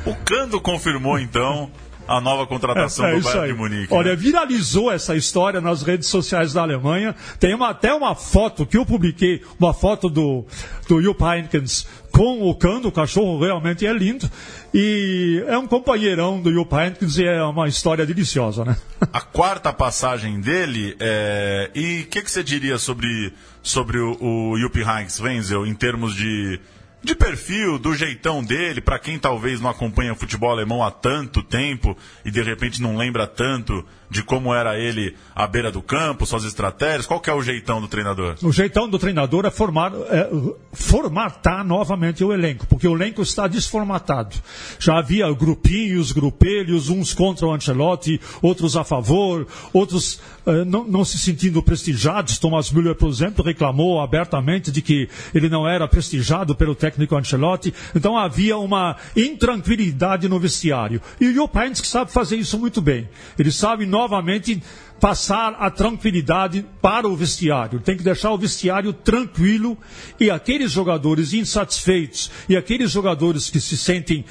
O 0.05 0.15
Cando 0.25 0.59
confirmou 0.59 1.19
então 1.19 1.69
a 2.09 2.19
nova 2.19 2.47
contratação 2.47 3.05
é, 3.05 3.11
é 3.11 3.19
do 3.19 3.21
Bayern 3.21 3.47
de 3.47 3.53
Munique. 3.53 3.93
Olha, 3.93 4.11
né? 4.11 4.15
viralizou 4.15 4.91
essa 4.91 5.15
história 5.15 5.61
nas 5.61 5.83
redes 5.83 6.07
sociais 6.07 6.51
da 6.51 6.63
Alemanha. 6.63 7.15
Tem 7.39 7.53
uma, 7.53 7.69
até 7.69 7.93
uma 7.93 8.15
foto 8.15 8.65
que 8.65 8.75
eu 8.75 8.83
publiquei, 8.83 9.43
uma 9.59 9.75
foto 9.75 10.09
do, 10.09 10.43
do 10.87 10.99
Jupp 10.99 11.23
Heynckes 11.23 11.85
com 12.11 12.49
o 12.49 12.55
Kando, 12.55 12.87
o 12.87 12.91
cachorro 12.91 13.39
realmente 13.39 13.85
é 13.85 13.93
lindo. 13.93 14.27
E 14.73 15.43
é 15.47 15.55
um 15.55 15.67
companheirão 15.67 16.41
do 16.41 16.51
Jupp 16.51 16.75
Heynckes 16.75 17.19
e 17.19 17.25
é 17.25 17.43
uma 17.43 17.67
história 17.67 18.07
deliciosa, 18.07 18.65
né? 18.65 18.75
A 19.13 19.21
quarta 19.21 19.71
passagem 19.71 20.41
dele, 20.41 20.95
é... 20.99 21.69
e 21.75 22.01
o 22.01 22.05
que, 22.07 22.23
que, 22.23 22.31
você 22.31 22.43
diria 22.43 22.79
sobre, 22.79 23.31
sobre 23.61 23.99
o, 23.99 24.17
o 24.19 24.57
Jupp 24.57 24.79
Heynckes, 24.79 25.19
Wenzel, 25.19 25.65
em 25.67 25.75
termos 25.75 26.15
de 26.15 26.59
de 27.01 27.15
perfil, 27.15 27.79
do 27.79 27.95
jeitão 27.95 28.43
dele, 28.43 28.81
para 28.81 28.99
quem 28.99 29.17
talvez 29.17 29.61
não 29.61 29.69
acompanha 29.69 30.15
futebol 30.15 30.51
alemão 30.51 30.83
há 30.83 30.91
tanto 30.91 31.41
tempo 31.41 31.97
e 32.25 32.31
de 32.31 32.41
repente 32.41 32.81
não 32.81 32.97
lembra 32.97 33.25
tanto 33.25 33.85
de 34.09 34.23
como 34.23 34.53
era 34.53 34.77
ele 34.77 35.15
à 35.35 35.45
beira 35.45 35.71
do 35.71 35.81
campo, 35.81 36.25
suas 36.25 36.43
estratégias? 36.43 37.05
Qual 37.05 37.19
que 37.19 37.29
é 37.29 37.33
o 37.33 37.41
jeitão 37.41 37.79
do 37.79 37.87
treinador? 37.87 38.35
O 38.41 38.51
jeitão 38.51 38.89
do 38.89 38.97
treinador 38.97 39.45
é, 39.45 39.51
formar, 39.51 39.93
é 39.93 40.29
formatar 40.73 41.63
novamente 41.63 42.23
o 42.23 42.33
elenco, 42.33 42.65
porque 42.67 42.87
o 42.87 42.95
elenco 42.95 43.21
está 43.21 43.47
desformatado. 43.47 44.35
Já 44.79 44.97
havia 44.97 45.31
grupinhos, 45.31 46.11
grupelhos, 46.11 46.89
uns 46.89 47.13
contra 47.13 47.45
o 47.45 47.53
Ancelotti, 47.53 48.19
outros 48.41 48.75
a 48.75 48.83
favor, 48.83 49.47
outros 49.71 50.19
é, 50.45 50.65
não, 50.65 50.83
não, 50.85 51.05
se 51.05 51.19
sentindo 51.19 51.61
prestigiados. 51.61 52.39
Thomas 52.39 52.71
Müller, 52.71 52.95
por 52.95 53.09
exemplo, 53.09 53.45
reclamou 53.45 54.01
abertamente 54.01 54.71
de 54.71 54.81
que 54.81 55.07
ele 55.35 55.49
não 55.49 55.67
era 55.67 55.87
prestigiado 55.87 56.55
pelo 56.55 56.73
técnico 56.73 56.88
Ancelotti. 57.17 57.73
Então 57.95 58.17
havia 58.17 58.57
uma 58.57 58.95
intranquilidade 59.15 60.27
no 60.27 60.39
vestiário. 60.39 61.01
E 61.19 61.27
o 61.27 61.33
Jupp 61.33 61.57
Heynckes 61.57 61.87
sabe 61.87 62.11
fazer 62.11 62.37
isso 62.37 62.57
muito 62.57 62.81
bem. 62.81 63.09
Ele 63.37 63.51
sabe 63.51 63.85
novamente 63.85 64.61
passar 64.99 65.55
a 65.59 65.69
tranquilidade 65.69 66.65
para 66.81 67.07
o 67.07 67.15
vestiário. 67.15 67.79
Tem 67.79 67.95
que 67.95 68.03
deixar 68.03 68.31
o 68.31 68.37
vestiário 68.37 68.91
tranquilo 68.91 69.77
e 70.19 70.29
aqueles 70.29 70.71
jogadores 70.71 71.33
insatisfeitos 71.33 72.29
e 72.47 72.57
aqueles 72.57 72.91
jogadores 72.91 73.49
que 73.49 73.59
se 73.59 73.77
sentem 73.77 74.25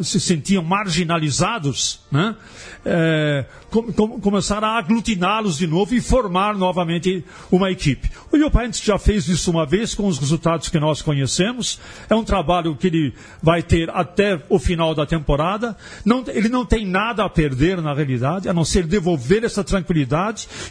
se 0.00 0.20
sentiam 0.20 0.62
marginalizados, 0.62 2.00
né? 2.10 2.36
É, 2.84 3.44
com, 3.70 3.92
com, 3.92 4.20
começar 4.20 4.62
a 4.64 4.76
aglutiná-los 4.76 5.56
de 5.56 5.66
novo 5.66 5.94
e 5.94 6.00
formar 6.00 6.54
novamente 6.54 7.24
uma 7.50 7.70
equipe. 7.70 8.10
O 8.30 8.38
Jupp 8.38 8.56
já 8.84 8.98
fez 8.98 9.28
isso 9.28 9.50
uma 9.50 9.64
vez 9.64 9.94
com 9.94 10.06
os 10.06 10.18
resultados 10.18 10.68
que 10.68 10.78
nós 10.78 11.00
conhecemos. 11.00 11.80
É 12.10 12.14
um 12.14 12.24
trabalho 12.24 12.76
que 12.76 12.88
ele 12.88 13.14
vai 13.42 13.62
ter 13.62 13.88
até 13.90 14.42
o 14.48 14.58
final 14.58 14.94
da 14.94 15.06
temporada. 15.06 15.76
Não, 16.04 16.24
ele 16.28 16.48
não 16.48 16.66
tem 16.66 16.84
nada 16.84 17.24
a 17.24 17.28
perder 17.28 17.80
na 17.80 17.94
realidade, 17.94 18.48
a 18.48 18.52
não 18.52 18.64
ser 18.64 18.84
devolver 18.86 19.44
essa 19.44 19.62
tranquilidade 19.62 20.11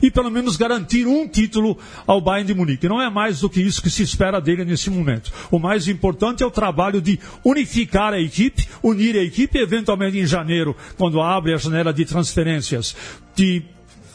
e 0.02 0.12
pelo 0.12 0.30
menos 0.30 0.58
garantir 0.58 1.08
um 1.08 1.28
título 1.28 1.78
ao 2.06 2.22
Bayern 2.22 2.48
de 2.48 2.54
Munique. 2.54 2.88
Não 2.88 3.02
é 3.02 3.10
mais 3.10 3.40
do 3.42 3.50
que 3.50 3.62
isso 3.62 3.82
que 3.82 3.90
se 3.90 4.04
espera 4.04 4.40
dele 4.40 4.64
nesse 4.64 4.90
momento. 4.90 5.32
O 5.50 5.60
mais 5.60 5.88
importante 5.88 6.44
é 6.44 6.46
o 6.46 6.52
trabalho 6.52 7.02
de 7.02 7.20
unificar 7.44 8.14
a 8.14 8.20
equipe, 8.20 8.68
unir 8.84 9.16
a 9.16 9.24
equipe, 9.24 9.58
eventualmente 9.58 10.18
em 10.18 10.26
janeiro, 10.26 10.76
quando 10.98 11.22
abre 11.22 11.54
a 11.54 11.58
janela 11.58 11.94
de 11.94 12.06
transferências, 12.06 12.96
de 13.36 13.64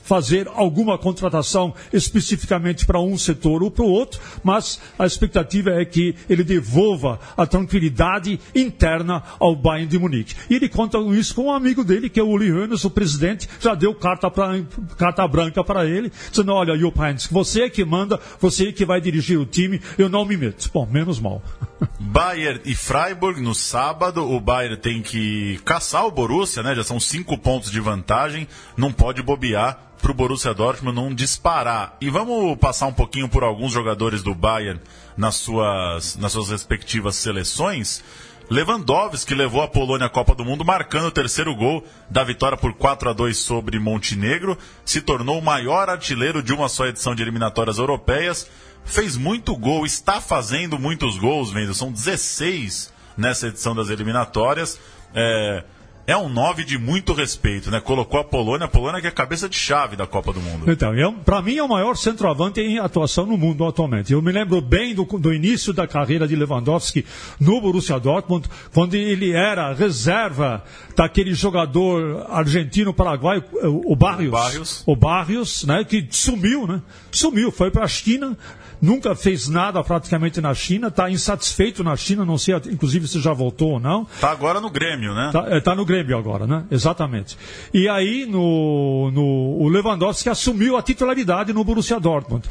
fazer 0.06 0.48
alguma 0.54 0.96
contratação 0.96 1.75
especificamente 1.92 2.86
para 2.86 3.00
um 3.00 3.18
setor 3.18 3.62
ou 3.62 3.70
para 3.70 3.84
o 3.84 3.90
outro, 3.90 4.20
mas 4.42 4.80
a 4.96 5.04
expectativa 5.04 5.70
é 5.70 5.84
que 5.84 6.14
ele 6.30 6.44
devolva 6.44 7.18
a 7.36 7.44
tranquilidade 7.44 8.38
interna 8.54 9.22
ao 9.40 9.56
Bayern 9.56 9.88
de 9.88 9.98
Munique. 9.98 10.36
E 10.48 10.54
ele 10.54 10.68
conta 10.68 10.98
isso 10.98 11.34
com 11.34 11.46
um 11.46 11.52
amigo 11.52 11.82
dele, 11.84 12.08
que 12.08 12.20
é 12.20 12.22
o 12.22 12.28
Uli 12.28 12.52
Hoeneß, 12.52 12.84
o 12.84 12.90
presidente, 12.90 13.48
já 13.60 13.75
deu 13.75 13.94
carta, 13.94 14.30
pra, 14.30 14.60
carta 14.96 15.26
branca 15.26 15.64
para 15.64 15.84
ele, 15.84 16.12
dizendo, 16.30 16.52
olha, 16.52 16.78
Jupp 16.78 17.00
Heynckes, 17.00 17.26
você 17.26 17.62
é 17.62 17.70
que 17.70 17.84
manda, 17.84 18.20
você 18.40 18.68
é 18.68 18.72
que 18.72 18.86
vai 18.86 19.00
dirigir 19.00 19.38
o 19.38 19.44
time, 19.44 19.80
eu 19.98 20.08
não 20.08 20.25
me 20.25 20.36
meto. 20.36 20.70
Bom, 20.72 20.86
menos 20.86 21.18
mal. 21.18 21.42
Bayern 21.98 22.60
e 22.64 22.76
Freiburg 22.76 23.40
no 23.40 23.54
sábado, 23.54 24.22
o 24.30 24.40
Bayern 24.40 24.76
tem 24.76 25.02
que 25.02 25.58
caçar 25.64 26.06
o 26.06 26.12
Borussia, 26.12 26.62
né? 26.62 26.75
Já 26.76 26.84
são 26.84 27.00
cinco 27.00 27.36
pontos 27.36 27.70
de 27.70 27.80
vantagem, 27.80 28.46
não 28.76 28.92
pode 28.92 29.20
bobear 29.20 29.86
para 30.00 30.10
o 30.10 30.14
Borussia 30.14 30.54
Dortmund 30.54 30.94
não 30.94 31.14
disparar. 31.14 31.96
E 32.00 32.10
vamos 32.10 32.56
passar 32.58 32.86
um 32.86 32.92
pouquinho 32.92 33.28
por 33.28 33.42
alguns 33.42 33.72
jogadores 33.72 34.22
do 34.22 34.34
Bayern 34.34 34.80
nas 35.16 35.36
suas, 35.36 36.16
nas 36.16 36.32
suas 36.32 36.50
respectivas 36.50 37.16
seleções. 37.16 38.02
Lewandowski 38.48 39.34
levou 39.34 39.60
a 39.60 39.68
Polônia 39.68 40.06
à 40.06 40.08
Copa 40.08 40.34
do 40.34 40.44
Mundo, 40.44 40.64
marcando 40.64 41.06
o 41.06 41.10
terceiro 41.10 41.54
gol 41.54 41.84
da 42.08 42.22
vitória 42.22 42.56
por 42.56 42.72
4 42.74 43.10
a 43.10 43.12
2 43.12 43.36
sobre 43.36 43.78
Montenegro, 43.78 44.56
se 44.84 45.00
tornou 45.00 45.40
o 45.40 45.42
maior 45.42 45.90
artilheiro 45.90 46.42
de 46.42 46.52
uma 46.52 46.68
só 46.68 46.86
edição 46.86 47.12
de 47.12 47.22
eliminatórias 47.22 47.78
europeias, 47.78 48.48
fez 48.84 49.16
muito 49.16 49.56
gol, 49.56 49.84
está 49.84 50.20
fazendo 50.20 50.78
muitos 50.78 51.18
gols, 51.18 51.50
vendo, 51.50 51.74
são 51.74 51.90
16 51.90 52.92
nessa 53.16 53.48
edição 53.48 53.74
das 53.74 53.90
eliminatórias. 53.90 54.78
É, 55.12 55.64
é 56.06 56.16
um 56.16 56.28
9 56.28 56.64
de 56.64 56.78
muito 56.78 57.12
respeito, 57.12 57.70
né? 57.70 57.80
Colocou 57.80 58.20
a 58.20 58.25
Polônia, 58.25 58.66
a 58.66 58.68
Polônia 58.68 59.00
que 59.00 59.06
é 59.06 59.10
a 59.10 59.12
cabeça 59.12 59.48
de 59.48 59.56
chave 59.56 59.96
da 59.96 60.06
Copa 60.06 60.32
do 60.32 60.40
Mundo. 60.40 60.70
Então, 60.70 60.94
é, 60.94 61.12
para 61.25 61.42
mim 61.42 61.56
é 61.56 61.62
o 61.62 61.68
maior 61.68 61.96
centroavante 61.96 62.60
em 62.60 62.78
atuação 62.78 63.26
no 63.26 63.36
mundo 63.36 63.66
atualmente. 63.66 64.12
Eu 64.12 64.22
me 64.22 64.30
lembro 64.30 64.60
bem 64.60 64.94
do, 64.94 65.04
do 65.04 65.34
início 65.34 65.72
da 65.72 65.86
carreira 65.86 66.28
de 66.28 66.36
Lewandowski 66.36 67.04
no 67.40 67.60
Borussia 67.60 67.98
Dortmund, 67.98 68.48
quando 68.72 68.94
ele 68.94 69.32
era 69.32 69.72
reserva 69.72 70.62
daquele 70.94 71.34
jogador 71.34 72.26
argentino-paraguaio, 72.30 73.42
o, 73.64 73.92
o 73.92 73.96
Barrios. 73.96 74.30
Barrios. 74.30 74.82
O 74.86 74.94
Barrios, 74.94 75.64
né? 75.64 75.84
Que 75.84 76.06
sumiu, 76.10 76.66
né? 76.66 76.82
Sumiu, 77.10 77.50
foi 77.50 77.70
para 77.70 77.84
a 77.84 77.88
China 77.88 78.36
nunca 78.80 79.14
fez 79.14 79.48
nada 79.48 79.82
praticamente 79.82 80.40
na 80.40 80.52
China, 80.54 80.88
está 80.88 81.10
insatisfeito 81.10 81.82
na 81.82 81.96
China, 81.96 82.25
não 82.25 82.38
sei 82.38 82.54
inclusive 82.70 83.08
se 83.08 83.20
já 83.20 83.32
voltou 83.32 83.72
ou 83.72 83.80
não. 83.80 84.06
Está 84.14 84.30
agora 84.30 84.60
no 84.60 84.70
Grêmio, 84.70 85.14
né? 85.14 85.26
Está 85.28 85.46
é, 85.48 85.60
tá 85.60 85.75
no 85.75 85.84
Grêmio 85.84 85.95
agora, 86.16 86.46
né? 86.46 86.64
Exatamente. 86.70 87.36
E 87.72 87.88
aí 87.88 88.26
no, 88.26 89.10
no, 89.10 89.58
o 89.60 89.68
Lewandowski 89.68 90.28
assumiu 90.28 90.76
a 90.76 90.82
titularidade 90.82 91.52
no 91.52 91.64
Borussia 91.64 92.00
Dortmund. 92.00 92.48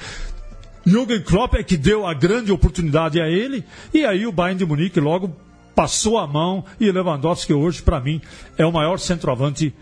Jürgen 0.85 1.21
Klopp 1.21 1.55
é 1.55 1.63
que 1.63 1.77
deu 1.77 2.05
a 2.05 2.13
grande 2.13 2.51
oportunidade 2.51 3.19
a 3.19 3.27
ele, 3.27 3.63
e 3.93 4.05
aí 4.05 4.27
o 4.27 4.31
Bayern 4.31 4.59
de 4.59 4.65
Munique 4.65 4.99
logo 4.99 5.35
passou 5.73 6.17
a 6.17 6.27
mão, 6.27 6.63
e 6.79 6.91
Lewandowski 6.91 7.53
hoje, 7.53 7.81
para 7.81 7.99
mim, 7.99 8.21
é 8.57 8.65
o 8.65 8.71
maior 8.71 8.97
centroavante 8.99 9.73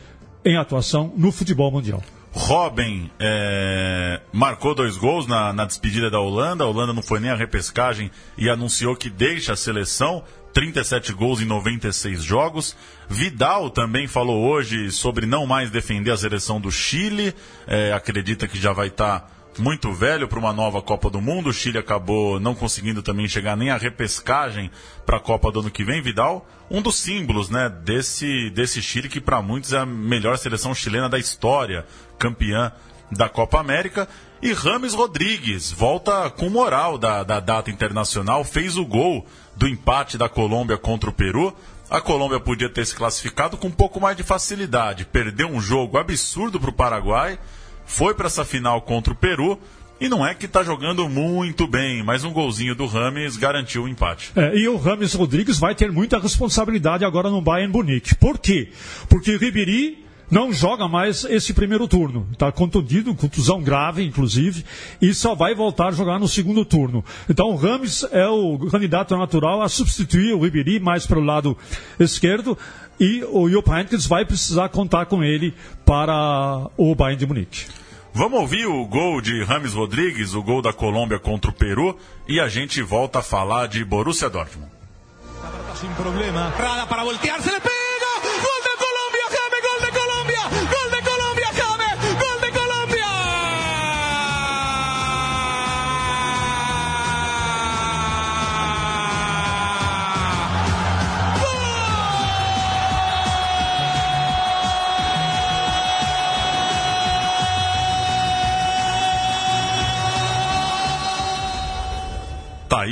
em 0.45 0.57
atuação 0.57 1.13
no 1.15 1.31
futebol 1.31 1.71
mundial. 1.71 2.01
Robin 2.35 3.11
é, 3.19 4.19
marcou 4.31 4.73
dois 4.73 4.97
gols 4.97 5.27
na, 5.27 5.53
na, 5.53 5.65
despedida 5.65 6.09
da 6.09 6.19
Holanda. 6.19 6.63
A 6.63 6.67
Holanda 6.67 6.91
não 6.91 7.03
foi 7.03 7.19
nem 7.19 7.29
a 7.29 7.35
repescagem 7.35 8.09
e 8.35 8.49
anunciou 8.49 8.95
que 8.95 9.09
deixa 9.09 9.53
a 9.53 9.55
seleção. 9.55 10.23
37 10.53 11.13
gols 11.13 11.41
em 11.41 11.45
96 11.45 12.23
jogos. 12.23 12.75
Vidal 13.09 13.69
também 13.69 14.07
falou 14.07 14.47
hoje 14.47 14.91
sobre 14.91 15.25
não 15.25 15.45
mais 15.45 15.71
defender 15.71 16.11
a 16.11 16.17
seleção 16.17 16.61
do 16.61 16.71
Chile. 16.71 17.33
É, 17.65 17.91
acredita 17.91 18.47
que 18.47 18.59
já 18.59 18.71
vai 18.71 18.87
estar. 18.87 19.19
Tá 19.19 19.33
muito 19.59 19.91
velho 19.93 20.27
para 20.27 20.39
uma 20.39 20.53
nova 20.53 20.81
Copa 20.81 21.09
do 21.09 21.21
Mundo. 21.21 21.49
O 21.49 21.53
Chile 21.53 21.77
acabou 21.77 22.39
não 22.39 22.55
conseguindo 22.55 23.01
também 23.01 23.27
chegar 23.27 23.55
nem 23.55 23.69
à 23.69 23.77
repescagem 23.77 24.71
para 25.05 25.17
a 25.17 25.19
Copa 25.19 25.51
do 25.51 25.59
ano 25.59 25.71
que 25.71 25.83
vem. 25.83 26.01
Vidal, 26.01 26.47
um 26.69 26.81
dos 26.81 26.95
símbolos 26.95 27.49
né, 27.49 27.69
desse, 27.69 28.49
desse 28.51 28.81
Chile, 28.81 29.09
que 29.09 29.21
para 29.21 29.41
muitos 29.41 29.73
é 29.73 29.79
a 29.79 29.85
melhor 29.85 30.37
seleção 30.37 30.73
chilena 30.73 31.09
da 31.09 31.19
história, 31.19 31.85
campeã 32.17 32.71
da 33.11 33.29
Copa 33.29 33.59
América. 33.59 34.07
E 34.43 34.51
Rames 34.53 34.93
Rodrigues 34.93 35.71
volta 35.71 36.29
com 36.29 36.49
moral 36.49 36.97
da, 36.97 37.23
da 37.23 37.39
data 37.39 37.71
internacional, 37.71 38.43
fez 38.43 38.77
o 38.77 38.85
gol 38.85 39.25
do 39.55 39.67
empate 39.67 40.17
da 40.17 40.27
Colômbia 40.27 40.77
contra 40.77 41.09
o 41.09 41.13
Peru. 41.13 41.55
A 41.89 42.01
Colômbia 42.01 42.39
podia 42.39 42.69
ter 42.69 42.85
se 42.85 42.93
classificado 42.93 43.55
com 43.55 43.67
um 43.67 43.71
pouco 43.71 44.01
mais 44.01 44.17
de 44.17 44.23
facilidade, 44.23 45.05
perdeu 45.05 45.47
um 45.47 45.61
jogo 45.61 45.97
absurdo 45.97 46.59
para 46.59 46.69
o 46.69 46.73
Paraguai 46.73 47.39
foi 47.85 48.13
para 48.13 48.27
essa 48.27 48.45
final 48.45 48.81
contra 48.81 49.13
o 49.13 49.15
Peru. 49.15 49.59
E 50.01 50.09
não 50.09 50.25
é 50.25 50.33
que 50.33 50.47
está 50.47 50.63
jogando 50.63 51.07
muito 51.07 51.65
bem, 51.65 52.03
mas 52.03 52.25
um 52.25 52.33
golzinho 52.33 52.75
do 52.75 52.85
Rames 52.85 53.37
garantiu 53.37 53.83
o 53.83 53.87
empate. 53.87 54.31
É, 54.35 54.53
e 54.57 54.67
o 54.67 54.75
Rames 54.75 55.13
Rodrigues 55.13 55.59
vai 55.59 55.73
ter 55.75 55.91
muita 55.91 56.19
responsabilidade 56.19 57.05
agora 57.05 57.29
no 57.29 57.41
Bayern 57.41 57.71
Munique. 57.71 58.15
Por 58.15 58.37
quê? 58.37 58.69
Porque 59.07 59.37
Ribéry 59.37 60.02
não 60.29 60.51
joga 60.51 60.87
mais 60.87 61.23
esse 61.25 61.53
primeiro 61.53 61.87
turno. 61.87 62.27
Está 62.31 62.51
contundido, 62.51 63.13
contusão 63.15 63.61
grave, 63.61 64.03
inclusive, 64.03 64.65
e 65.01 65.13
só 65.13 65.35
vai 65.35 65.53
voltar 65.53 65.87
a 65.87 65.91
jogar 65.91 66.19
no 66.19 66.27
segundo 66.27 66.65
turno. 66.65 67.03
Então 67.29 67.51
o 67.51 67.55
Rames 67.55 68.05
é 68.11 68.27
o 68.27 68.57
candidato 68.71 69.15
natural 69.17 69.61
a 69.61 69.69
substituir 69.69 70.33
o 70.33 70.41
Ribéry 70.41 70.79
mais 70.79 71.05
para 71.05 71.19
o 71.19 71.23
lado 71.23 71.57
esquerdo 71.99 72.57
e 72.99 73.23
o 73.29 73.49
Jupp 73.49 73.69
Heynckes 73.69 74.05
vai 74.05 74.25
precisar 74.25 74.69
contar 74.69 75.05
com 75.05 75.23
ele 75.23 75.53
para 75.85 76.69
o 76.77 76.95
Bayern 76.95 77.19
de 77.19 77.25
Munique. 77.25 77.65
Vamos 78.13 78.39
ouvir 78.39 78.67
o 78.67 78.85
gol 78.85 79.21
de 79.21 79.43
Rames 79.43 79.73
Rodrigues, 79.73 80.35
o 80.35 80.43
gol 80.43 80.61
da 80.61 80.71
Colômbia 80.71 81.17
contra 81.17 81.49
o 81.49 81.53
Peru, 81.53 81.97
e 82.27 82.39
a 82.39 82.47
gente 82.47 82.81
volta 82.83 83.19
a 83.19 83.23
falar 83.23 83.67
de 83.67 83.83
Borussia 83.83 84.29
Dortmund. 84.29 84.71
Sem 85.75 85.89
problema. 85.93 86.53
para 86.87 87.03
voltear, 87.03 87.41
se 87.41 87.49
le 87.49 87.55
aí 87.55 87.82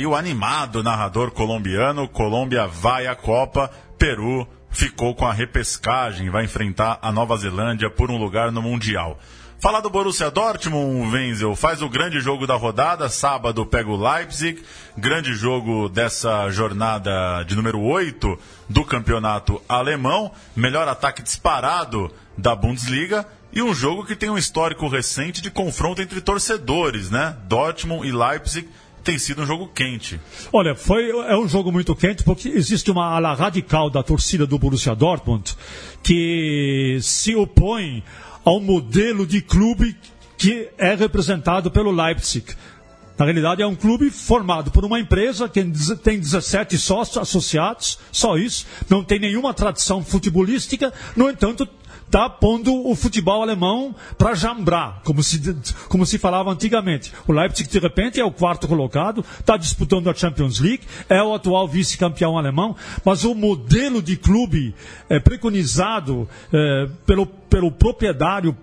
o 0.06 0.14
animado 0.16 0.82
narrador 0.82 1.30
colombiano. 1.30 2.08
Colômbia 2.08 2.66
vai 2.66 3.06
à 3.06 3.14
Copa, 3.14 3.70
Peru 3.98 4.48
ficou 4.70 5.14
com 5.14 5.26
a 5.26 5.32
repescagem, 5.32 6.30
vai 6.30 6.44
enfrentar 6.44 6.98
a 7.02 7.12
Nova 7.12 7.36
Zelândia 7.36 7.90
por 7.90 8.10
um 8.10 8.16
lugar 8.16 8.50
no 8.50 8.62
Mundial. 8.62 9.18
Falar 9.60 9.80
do 9.80 9.90
Borussia 9.90 10.28
Dortmund, 10.28 11.14
Wenzel, 11.14 11.54
faz 11.54 11.82
o 11.82 11.88
grande 11.88 12.18
jogo 12.18 12.48
da 12.48 12.56
rodada, 12.56 13.08
sábado 13.08 13.64
pega 13.64 13.88
o 13.88 13.96
Leipzig, 13.96 14.60
grande 14.98 15.34
jogo 15.34 15.88
dessa 15.88 16.50
jornada 16.50 17.44
de 17.44 17.54
número 17.54 17.80
8 17.80 18.36
do 18.68 18.84
campeonato 18.84 19.62
alemão, 19.68 20.32
melhor 20.56 20.88
ataque 20.88 21.22
disparado 21.22 22.10
da 22.36 22.56
Bundesliga 22.56 23.24
e 23.52 23.62
um 23.62 23.72
jogo 23.72 24.04
que 24.04 24.16
tem 24.16 24.30
um 24.30 24.38
histórico 24.38 24.88
recente 24.88 25.40
de 25.40 25.50
confronto 25.50 26.02
entre 26.02 26.20
torcedores, 26.20 27.08
né? 27.08 27.36
Dortmund 27.44 28.08
e 28.08 28.10
Leipzig 28.10 28.68
tem 29.02 29.18
sido 29.18 29.42
um 29.42 29.46
jogo 29.46 29.68
quente. 29.68 30.20
Olha, 30.52 30.74
foi, 30.74 31.10
é 31.10 31.36
um 31.36 31.48
jogo 31.48 31.72
muito 31.72 31.94
quente 31.94 32.22
porque 32.22 32.48
existe 32.48 32.90
uma 32.90 33.06
ala 33.06 33.34
radical 33.34 33.90
da 33.90 34.02
torcida 34.02 34.46
do 34.46 34.58
Borussia 34.58 34.94
Dortmund 34.94 35.54
que 36.02 36.98
se 37.02 37.34
opõe 37.34 38.02
ao 38.44 38.60
modelo 38.60 39.26
de 39.26 39.40
clube 39.40 39.96
que 40.36 40.68
é 40.76 40.94
representado 40.94 41.70
pelo 41.70 41.90
Leipzig. 41.90 42.54
Na 43.18 43.26
realidade, 43.26 43.62
é 43.62 43.66
um 43.66 43.74
clube 43.74 44.10
formado 44.10 44.70
por 44.70 44.84
uma 44.84 44.98
empresa 44.98 45.48
que 45.48 45.62
tem 46.02 46.18
17 46.18 46.76
sócios 46.78 47.18
associados, 47.18 47.98
só 48.10 48.36
isso, 48.36 48.66
não 48.88 49.04
tem 49.04 49.20
nenhuma 49.20 49.54
tradição 49.54 50.02
futebolística, 50.02 50.92
no 51.14 51.30
entanto, 51.30 51.68
está 52.12 52.28
pondo 52.28 52.86
o 52.86 52.94
futebol 52.94 53.40
alemão 53.40 53.94
para 54.18 54.34
jambrar, 54.34 55.00
como 55.02 55.22
se, 55.22 55.40
como 55.88 56.04
se 56.04 56.18
falava 56.18 56.50
antigamente. 56.50 57.10
O 57.26 57.32
Leipzig, 57.32 57.70
de 57.70 57.78
repente, 57.78 58.20
é 58.20 58.24
o 58.24 58.30
quarto 58.30 58.68
colocado, 58.68 59.24
está 59.40 59.56
disputando 59.56 60.10
a 60.10 60.14
Champions 60.14 60.60
League, 60.60 60.82
é 61.08 61.22
o 61.22 61.32
atual 61.32 61.66
vice-campeão 61.66 62.36
alemão, 62.36 62.76
mas 63.02 63.24
o 63.24 63.34
modelo 63.34 64.02
de 64.02 64.18
clube 64.18 64.74
é, 65.08 65.18
preconizado 65.18 66.28
é, 66.52 66.86
pelo, 67.06 67.24
pelo 67.24 67.72
proprietário 67.72 68.54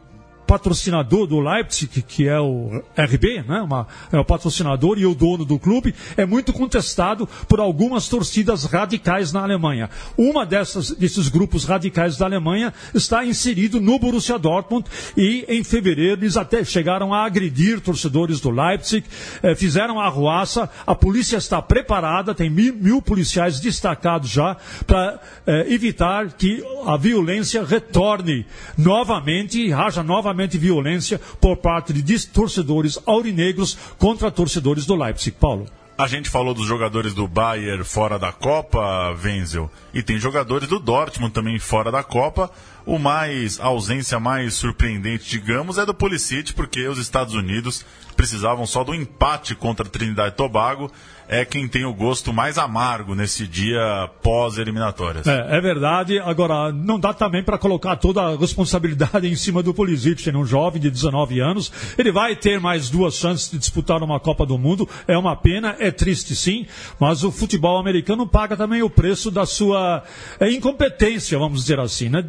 patrocinador 0.49 1.27
do 1.27 1.39
Leipzig, 1.39 2.01
que 2.01 2.27
é 2.27 2.39
o 2.39 2.81
RB, 2.97 3.43
né? 3.47 3.61
Uma, 3.61 3.87
é 4.11 4.17
o 4.17 4.25
patrocinador 4.25 4.97
e 4.97 5.05
o 5.05 5.13
dono 5.13 5.45
do 5.45 5.59
clube, 5.59 5.93
é 6.17 6.25
muito 6.25 6.51
contestado 6.51 7.29
por 7.47 7.59
algumas 7.59 8.09
torcidas 8.09 8.63
radicais 8.63 9.31
na 9.31 9.43
Alemanha. 9.43 9.91
Uma 10.17 10.47
dessas, 10.47 10.89
desses 10.89 11.27
grupos 11.29 11.65
radicais 11.65 12.17
da 12.17 12.25
Alemanha 12.25 12.73
está 12.95 13.23
inserido 13.23 13.79
no 13.79 13.99
Borussia 13.99 14.39
Dortmund 14.39 14.87
e 15.15 15.45
em 15.47 15.63
fevereiro 15.63 16.19
eles 16.21 16.35
até 16.35 16.63
chegaram 16.63 17.13
a 17.13 17.25
agredir 17.25 17.79
torcedores 17.79 18.39
do 18.39 18.49
Leipzig, 18.49 19.05
eh, 19.43 19.53
fizeram 19.53 19.99
a 19.99 20.05
arruaça, 20.05 20.67
a 20.87 20.95
polícia 20.95 21.37
está 21.37 21.61
preparada, 21.61 22.33
tem 22.33 22.49
mil, 22.49 22.73
mil 22.73 23.03
policiais 23.03 23.59
destacados 23.59 24.31
já 24.31 24.57
para 24.87 25.19
eh, 25.45 25.67
evitar 25.69 26.31
que 26.31 26.63
a 26.87 26.97
violência 26.97 27.63
retorne 27.63 28.47
novamente, 28.75 29.71
haja 29.71 30.01
novamente 30.01 30.38
violência 30.47 31.19
por 31.39 31.57
parte 31.57 31.93
de 31.93 32.27
torcedores 32.27 32.99
aurinegros 33.05 33.77
contra 33.97 34.31
torcedores 34.31 34.85
do 34.85 34.95
Leipzig. 34.95 35.31
Paulo. 35.31 35.65
A 35.99 36.07
gente 36.07 36.29
falou 36.29 36.53
dos 36.53 36.65
jogadores 36.65 37.13
do 37.13 37.27
Bayern 37.27 37.83
fora 37.83 38.17
da 38.17 38.31
Copa, 38.31 39.13
Wenzel, 39.21 39.69
e 39.93 40.01
tem 40.01 40.17
jogadores 40.17 40.69
do 40.69 40.79
Dortmund 40.79 41.33
também 41.33 41.59
fora 41.59 41.91
da 41.91 42.01
Copa. 42.01 42.49
O 42.89 42.97
mais 42.97 43.59
a 43.59 43.65
ausência 43.67 44.19
mais 44.19 44.55
surpreendente, 44.55 45.29
digamos, 45.29 45.77
é 45.77 45.85
do 45.85 45.93
Pulisic, 45.93 46.53
porque 46.53 46.87
os 46.87 46.97
Estados 46.97 47.35
Unidos 47.35 47.85
precisavam 48.15 48.65
só 48.65 48.83
do 48.83 48.95
empate 48.95 49.53
contra 49.53 49.85
a 49.85 49.89
Trinidade 49.89 50.33
e 50.33 50.37
Tobago 50.37 50.91
é 51.31 51.45
quem 51.45 51.67
tem 51.67 51.85
o 51.85 51.93
gosto 51.93 52.33
mais 52.33 52.57
amargo 52.57 53.13
nesse 53.13 53.45
dia 53.45 54.09
pós-eliminatórias. 54.23 55.27
É, 55.27 55.57
é, 55.57 55.61
verdade. 55.61 56.17
Agora, 56.17 56.71
não 56.71 56.99
dá 56.99 57.13
também 57.13 57.43
para 57.43 57.55
colocar 57.55 57.95
toda 57.97 58.23
a 58.23 58.35
responsabilidade 58.35 59.27
em 59.29 59.35
cima 59.35 59.61
do 59.61 59.71
Pulisic, 59.71 60.27
é 60.27 60.35
um 60.35 60.43
jovem 60.43 60.81
de 60.81 60.89
19 60.89 61.39
anos. 61.39 61.71
Ele 61.99 62.11
vai 62.11 62.35
ter 62.35 62.59
mais 62.59 62.89
duas 62.89 63.13
chances 63.13 63.51
de 63.51 63.59
disputar 63.59 64.01
uma 64.01 64.19
Copa 64.19 64.43
do 64.43 64.57
Mundo. 64.57 64.89
É 65.07 65.15
uma 65.15 65.35
pena, 65.35 65.75
é 65.77 65.91
triste 65.91 66.35
sim, 66.35 66.65
mas 66.99 67.23
o 67.23 67.31
futebol 67.31 67.77
americano 67.77 68.25
paga 68.25 68.57
também 68.57 68.81
o 68.81 68.89
preço 68.89 69.29
da 69.29 69.45
sua 69.45 70.03
é, 70.39 70.51
incompetência, 70.51 71.37
vamos 71.37 71.61
dizer 71.61 71.79
assim. 71.79 72.09
Né? 72.09 72.25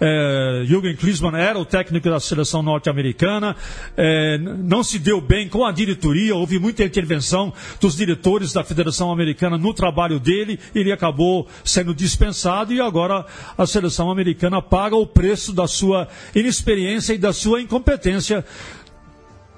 É, 0.00 0.64
Jürgen 0.66 0.94
Klinsmann 0.94 1.36
era 1.36 1.58
o 1.58 1.64
técnico 1.64 2.08
da 2.08 2.20
seleção 2.20 2.62
norte-americana, 2.62 3.56
é, 3.96 4.38
não 4.38 4.82
se 4.82 4.98
deu 4.98 5.20
bem 5.20 5.48
com 5.48 5.64
a 5.64 5.72
diretoria, 5.72 6.34
houve 6.34 6.58
muita 6.58 6.84
intervenção 6.84 7.52
dos 7.80 7.96
diretores 7.96 8.52
da 8.52 8.62
Federação 8.62 9.10
Americana 9.10 9.56
no 9.56 9.72
trabalho 9.72 10.20
dele, 10.20 10.58
ele 10.74 10.92
acabou 10.92 11.48
sendo 11.64 11.94
dispensado 11.94 12.72
e 12.72 12.80
agora 12.80 13.24
a 13.56 13.66
seleção 13.66 14.10
americana 14.10 14.60
paga 14.60 14.96
o 14.96 15.06
preço 15.06 15.52
da 15.52 15.66
sua 15.66 16.08
inexperiência 16.34 17.14
e 17.14 17.18
da 17.18 17.32
sua 17.32 17.60
incompetência 17.60 18.44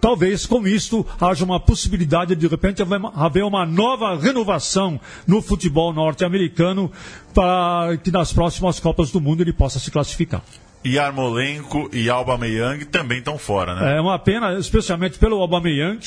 talvez 0.00 0.46
com 0.46 0.66
isto 0.66 1.06
haja 1.20 1.44
uma 1.44 1.60
possibilidade 1.60 2.34
de, 2.34 2.40
de 2.40 2.48
repente 2.48 2.82
haver 3.14 3.44
uma 3.44 3.66
nova 3.66 4.16
renovação 4.16 5.00
no 5.26 5.42
futebol 5.42 5.92
norte-americano 5.92 6.90
para 7.34 7.96
que 7.98 8.10
nas 8.10 8.32
próximas 8.32 8.80
Copas 8.80 9.10
do 9.10 9.20
Mundo 9.20 9.42
ele 9.42 9.52
possa 9.52 9.78
se 9.78 9.90
classificar. 9.90 10.42
E 10.84 10.98
Armolenko 10.98 11.90
e 11.92 12.08
Aubameyang 12.08 12.84
também 12.84 13.18
estão 13.18 13.36
fora, 13.36 13.74
né? 13.74 13.96
É 13.96 14.00
uma 14.00 14.18
pena, 14.18 14.58
especialmente 14.58 15.18
pelo 15.18 15.40
Aubameyang, 15.40 15.98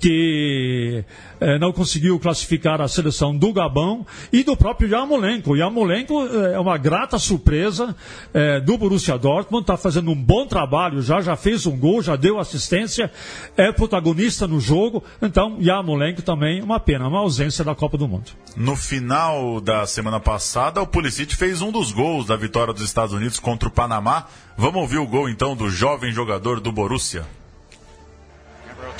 que 0.00 1.04
é, 1.44 1.58
não 1.58 1.74
conseguiu 1.74 2.18
classificar 2.18 2.80
a 2.80 2.88
seleção 2.88 3.36
do 3.36 3.52
Gabão 3.52 4.06
e 4.32 4.42
do 4.42 4.56
próprio 4.56 4.88
Yarmolenko. 4.88 5.52
O 5.52 5.56
Yarmolenko 5.56 6.26
é 6.26 6.58
uma 6.58 6.78
grata 6.78 7.18
surpresa 7.18 7.94
é, 8.32 8.60
do 8.60 8.78
Borussia 8.78 9.18
Dortmund, 9.18 9.64
está 9.64 9.76
fazendo 9.76 10.10
um 10.10 10.14
bom 10.14 10.46
trabalho, 10.46 11.02
já 11.02 11.20
já 11.20 11.36
fez 11.36 11.66
um 11.66 11.76
gol, 11.76 12.00
já 12.00 12.16
deu 12.16 12.38
assistência, 12.38 13.12
é 13.58 13.70
protagonista 13.70 14.46
no 14.46 14.58
jogo. 14.58 15.04
Então, 15.20 15.58
Yarmolenko 15.60 16.22
também 16.22 16.62
uma 16.62 16.80
pena, 16.80 17.06
uma 17.06 17.18
ausência 17.18 17.62
da 17.62 17.74
Copa 17.74 17.98
do 17.98 18.08
Mundo. 18.08 18.30
No 18.56 18.74
final 18.74 19.60
da 19.60 19.86
semana 19.86 20.18
passada, 20.18 20.80
o 20.80 20.86
Pulisic 20.86 21.36
fez 21.36 21.60
um 21.60 21.70
dos 21.70 21.92
gols 21.92 22.24
da 22.26 22.36
vitória 22.36 22.72
dos 22.72 22.82
Estados 22.82 23.12
Unidos 23.12 23.38
contra 23.38 23.68
o 23.68 23.72
Panamá. 23.72 24.24
Vamos 24.56 24.80
ouvir 24.80 24.98
o 24.98 25.06
gol 25.06 25.28
então 25.28 25.54
do 25.54 25.68
jovem 25.68 26.10
jogador 26.10 26.58
do 26.58 26.72
Borussia. 26.72 27.26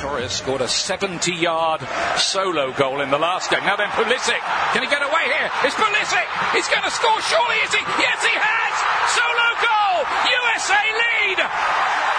Torres 0.04 0.32
scored 0.32 0.60
a 0.60 0.68
70 0.68 1.32
yard 1.32 1.80
solo 2.20 2.72
goal 2.76 3.00
in 3.00 3.08
the 3.08 3.16
last 3.16 3.48
game. 3.48 3.64
Now 3.64 3.76
then, 3.76 3.88
Pulisic. 3.96 4.36
Can 4.76 4.84
he 4.84 4.88
get 4.92 5.00
away 5.00 5.24
here? 5.32 5.48
It's 5.64 5.74
Pulisic. 5.74 6.28
He's 6.52 6.68
going 6.68 6.84
to 6.84 6.92
score, 6.92 7.16
surely, 7.24 7.56
is 7.64 7.72
he? 7.72 7.80
Yes, 7.96 8.20
he 8.20 8.36
has! 8.36 8.74
Solo 9.16 9.48
goal! 9.64 10.04
USA 10.28 10.84
lead! 10.92 12.13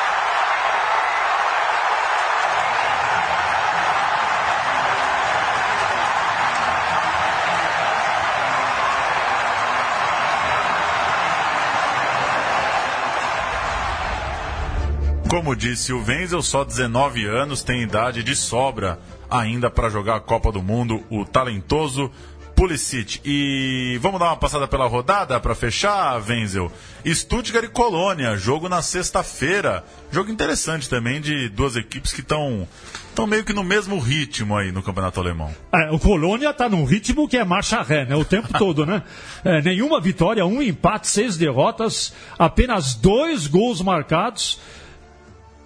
Como 15.36 15.54
disse 15.54 15.92
o 15.92 16.02
Wenzel, 16.02 16.42
só 16.42 16.64
19 16.64 17.26
anos, 17.26 17.62
tem 17.62 17.82
idade 17.82 18.24
de 18.24 18.34
sobra 18.34 18.98
ainda 19.30 19.70
para 19.70 19.90
jogar 19.90 20.16
a 20.16 20.20
Copa 20.22 20.50
do 20.50 20.64
Mundo, 20.64 21.04
o 21.10 21.26
talentoso 21.26 22.10
Pulisic. 22.56 23.20
E 23.26 24.00
vamos 24.02 24.18
dar 24.18 24.28
uma 24.28 24.38
passada 24.38 24.66
pela 24.66 24.88
rodada 24.88 25.38
para 25.38 25.54
fechar, 25.54 26.24
Wenzel. 26.26 26.72
Stuttgart 27.06 27.66
e 27.66 27.68
Colônia, 27.68 28.38
jogo 28.38 28.70
na 28.70 28.82
sexta-feira. 28.82 29.84
Jogo 30.10 30.32
interessante 30.32 30.90
também 30.90 31.20
de 31.20 31.50
duas 31.50 31.76
equipes 31.76 32.14
que 32.14 32.22
estão 32.22 32.66
estão 33.10 33.28
meio 33.28 33.44
que 33.44 33.52
no 33.52 33.64
mesmo 33.64 34.00
ritmo 34.00 34.56
aí 34.56 34.72
no 34.72 34.82
campeonato 34.82 35.20
alemão. 35.20 35.54
É, 35.74 35.92
o 35.92 36.00
Colônia 36.00 36.52
está 36.52 36.70
num 36.70 36.86
ritmo 36.86 37.28
que 37.28 37.36
é 37.36 37.44
marcha 37.44 37.82
ré, 37.82 38.06
né? 38.06 38.16
O 38.16 38.24
tempo 38.24 38.48
todo, 38.58 38.86
né? 38.86 39.04
É, 39.44 39.62
nenhuma 39.62 40.00
vitória, 40.00 40.46
um 40.46 40.62
empate, 40.62 41.10
seis 41.10 41.36
derrotas, 41.36 42.14
apenas 42.40 42.96
dois 42.96 43.48
gols 43.48 43.82
marcados 43.82 44.60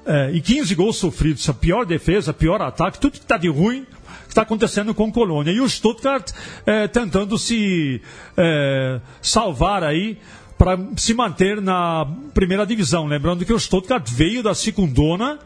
é, 0.10 0.32
e 0.32 0.41
15 0.41 0.74
gols 0.74 0.98
sofridos, 0.98 1.48
a 1.48 1.54
pior 1.54 1.86
defesa, 1.86 2.34
pior 2.34 2.60
ataque, 2.63 3.00
tudo 3.00 3.12
que 3.12 3.19
está 3.19 3.38
de 3.38 3.48
ruim 3.48 3.86
está 4.28 4.41
acontecendo 4.41 4.91
com 4.95 5.08
o 5.08 5.12
Colônia. 5.12 5.52
E 5.52 5.62
o 5.62 5.69
Stuttgart 5.69 6.32
é, 6.65 6.88
tentando 6.88 7.38
se 7.38 8.02
é, 8.36 9.00
salvar 9.22 9.84
aí 9.84 10.17
para 10.58 10.80
se 10.98 11.13
manter 11.13 11.62
na 11.62 12.08
primeira 12.34 12.65
divisão. 12.65 13.06
Lembrando 13.06 13.45
que 13.45 13.54
o 13.54 13.60
Stuttgart 13.60 14.10
veio 14.10 14.41
da 14.41 14.56
segundona, 14.56 15.38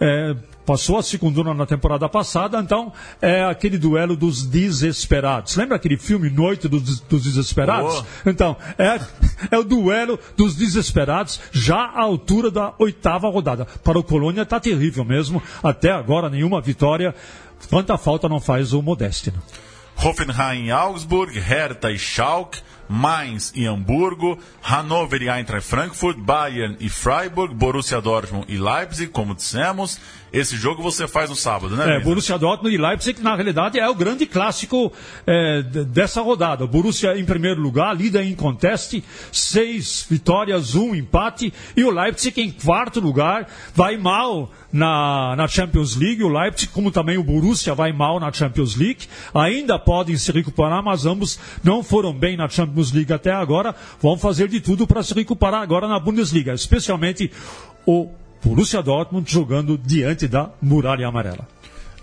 é, 0.00 0.34
passou 0.66 0.98
a 0.98 1.02
segunda 1.02 1.54
na 1.54 1.64
temporada 1.64 2.08
passada, 2.08 2.58
então 2.58 2.92
é 3.22 3.44
aquele 3.44 3.78
duelo 3.78 4.16
dos 4.16 4.44
desesperados. 4.44 5.54
Lembra 5.56 5.76
aquele 5.76 5.96
filme 5.96 6.28
Noite 6.28 6.68
dos, 6.68 7.00
dos 7.00 7.22
Desesperados? 7.22 8.04
Oh. 8.24 8.28
Então, 8.28 8.56
é, 8.76 9.00
é 9.50 9.58
o 9.58 9.62
duelo 9.62 10.18
dos 10.36 10.56
desesperados, 10.56 11.40
já 11.52 11.76
à 11.76 12.00
altura 12.02 12.50
da 12.50 12.74
oitava 12.78 13.30
rodada. 13.30 13.64
Para 13.84 13.98
o 13.98 14.02
Colônia 14.02 14.42
está 14.42 14.58
terrível 14.58 15.04
mesmo, 15.04 15.40
até 15.62 15.92
agora 15.92 16.28
nenhuma 16.28 16.60
vitória. 16.60 17.14
Quanta 17.70 17.96
falta 17.96 18.28
não 18.28 18.40
faz 18.40 18.72
o 18.72 18.82
Modeste. 18.82 19.30
Né? 19.30 19.38
Hoffenheim 20.04 20.66
e 20.66 20.70
Augsburg, 20.70 21.38
Hertha 21.38 21.90
e 21.90 21.98
Schalke, 21.98 22.60
Mainz 22.88 23.52
e 23.54 23.66
Hamburgo, 23.66 24.38
Hannover 24.62 25.22
e 25.22 25.28
Eintracht 25.28 25.68
Frankfurt, 25.68 26.18
Bayern 26.18 26.76
e 26.80 26.88
Freiburg, 26.88 27.54
Borussia 27.54 28.00
Dortmund 28.00 28.46
e 28.48 28.58
Leipzig, 28.58 29.10
como 29.10 29.34
dissemos. 29.34 29.98
Esse 30.32 30.56
jogo 30.56 30.82
você 30.82 31.08
faz 31.08 31.30
no 31.30 31.36
sábado, 31.36 31.76
né? 31.76 31.96
É, 31.96 32.00
Borussia 32.00 32.36
Dortmund 32.36 32.74
e 32.74 32.78
Leipzig, 32.78 33.22
na 33.22 33.34
realidade, 33.34 33.78
é 33.78 33.88
o 33.88 33.94
grande 33.94 34.26
clássico 34.26 34.92
é, 35.26 35.62
dessa 35.62 36.20
rodada. 36.20 36.64
O 36.64 36.68
Borussia 36.68 37.16
em 37.16 37.24
primeiro 37.24 37.60
lugar, 37.60 37.96
líder 37.96 38.24
em 38.24 38.34
conteste, 38.34 39.02
seis 39.32 40.06
vitórias, 40.08 40.74
um 40.74 40.94
empate. 40.94 41.54
E 41.76 41.82
o 41.84 41.90
Leipzig 41.90 42.38
em 42.40 42.50
quarto 42.50 43.00
lugar, 43.00 43.48
vai 43.74 43.96
mal 43.96 44.50
na, 44.70 45.34
na 45.36 45.48
Champions 45.48 45.96
League. 45.96 46.22
O 46.22 46.28
Leipzig, 46.28 46.70
como 46.70 46.90
também 46.90 47.16
o 47.16 47.24
Borussia, 47.24 47.74
vai 47.74 47.92
mal 47.92 48.20
na 48.20 48.30
Champions 48.30 48.76
League. 48.76 49.06
Ainda 49.32 49.78
podem 49.78 50.16
se 50.16 50.30
recuperar, 50.32 50.82
mas 50.82 51.06
ambos 51.06 51.38
não 51.64 51.82
foram 51.82 52.12
bem 52.12 52.36
na 52.36 52.48
Champions 52.48 52.75
League 52.92 53.12
até 53.12 53.32
agora. 53.32 53.74
Vão 54.00 54.16
fazer 54.16 54.48
de 54.48 54.60
tudo 54.60 54.86
para 54.86 55.02
se 55.02 55.14
recuperar 55.14 55.62
agora 55.62 55.88
na 55.88 55.98
Bundesliga, 55.98 56.54
especialmente 56.54 57.30
o 57.86 58.10
Borussia 58.44 58.82
Dortmund 58.82 59.30
jogando 59.30 59.78
diante 59.78 60.28
da 60.28 60.50
muralha 60.60 61.08
amarela. 61.08 61.46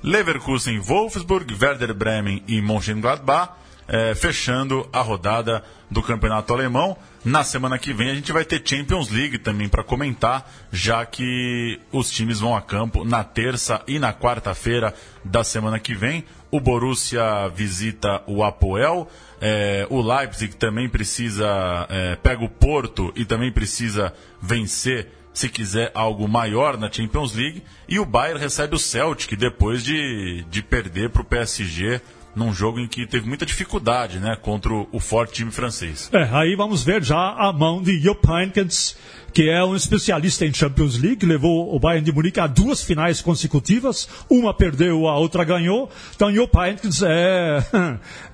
Leverkusen, 0.03 0.79
Wolfsburg, 0.79 1.53
Werder 1.53 1.93
Bremen 1.93 2.43
e 2.47 2.61
Mönchengladbach, 2.61 3.53
é, 3.87 4.13
fechando 4.13 4.87
a 4.91 5.01
rodada 5.01 5.63
do 5.89 6.01
campeonato 6.01 6.53
alemão. 6.53 6.97
Na 7.23 7.43
semana 7.43 7.79
que 7.79 7.93
vem 7.93 8.09
a 8.09 8.15
gente 8.15 8.33
vai 8.33 8.43
ter 8.43 8.61
Champions 8.65 9.09
League 9.09 9.37
também 9.37 9.69
para 9.69 9.83
comentar, 9.83 10.51
já 10.71 11.05
que 11.05 11.79
os 11.91 12.11
times 12.11 12.41
vão 12.41 12.55
a 12.55 12.61
campo 12.61 13.05
na 13.05 13.23
terça 13.23 13.81
e 13.87 13.97
na 13.97 14.11
quarta-feira 14.13 14.93
da 15.23 15.43
semana 15.43 15.79
que 15.79 15.95
vem. 15.95 16.25
O 16.51 16.59
Borussia 16.59 17.47
visita 17.55 18.21
o 18.27 18.43
Apoel, 18.43 19.07
é, 19.45 19.85
o 19.89 20.01
Leipzig 20.01 20.55
também 20.55 20.87
precisa, 20.87 21.85
é, 21.89 22.15
pega 22.15 22.45
o 22.45 22.47
Porto 22.47 23.11
e 23.13 23.25
também 23.25 23.51
precisa 23.51 24.13
vencer 24.41 25.09
se 25.33 25.49
quiser 25.49 25.91
algo 25.93 26.29
maior 26.29 26.77
na 26.77 26.89
Champions 26.89 27.35
League. 27.35 27.61
E 27.89 27.99
o 27.99 28.05
Bayern 28.05 28.39
recebe 28.39 28.73
o 28.73 28.79
Celtic 28.79 29.37
depois 29.37 29.83
de, 29.83 30.45
de 30.49 30.63
perder 30.63 31.09
para 31.09 31.23
o 31.23 31.25
PSG 31.25 31.99
num 32.33 32.53
jogo 32.53 32.79
em 32.79 32.87
que 32.87 33.05
teve 33.05 33.27
muita 33.27 33.45
dificuldade 33.45 34.17
né, 34.17 34.37
contra 34.41 34.73
o 34.73 34.99
forte 34.99 35.33
time 35.33 35.51
francês. 35.51 36.09
É, 36.13 36.23
aí 36.31 36.55
vamos 36.55 36.81
ver 36.81 37.03
já 37.03 37.17
a 37.17 37.51
mão 37.51 37.81
de 37.81 37.99
Jupp 37.99 38.25
Heynckes, 38.27 38.95
que 39.33 39.49
é 39.49 39.63
um 39.63 39.75
especialista 39.75 40.45
em 40.45 40.53
Champions 40.53 40.97
League, 40.97 41.25
levou 41.25 41.75
o 41.75 41.79
Bayern 41.79 42.05
de 42.05 42.11
Munique 42.11 42.39
a 42.39 42.47
duas 42.47 42.81
finais 42.81 43.21
consecutivas, 43.21 44.07
uma 44.29 44.53
perdeu, 44.53 45.07
a 45.07 45.17
outra 45.17 45.43
ganhou. 45.43 45.91
Então 46.15 46.33
Jupp 46.33 46.57
Heynckes 46.57 47.03
é, 47.03 47.65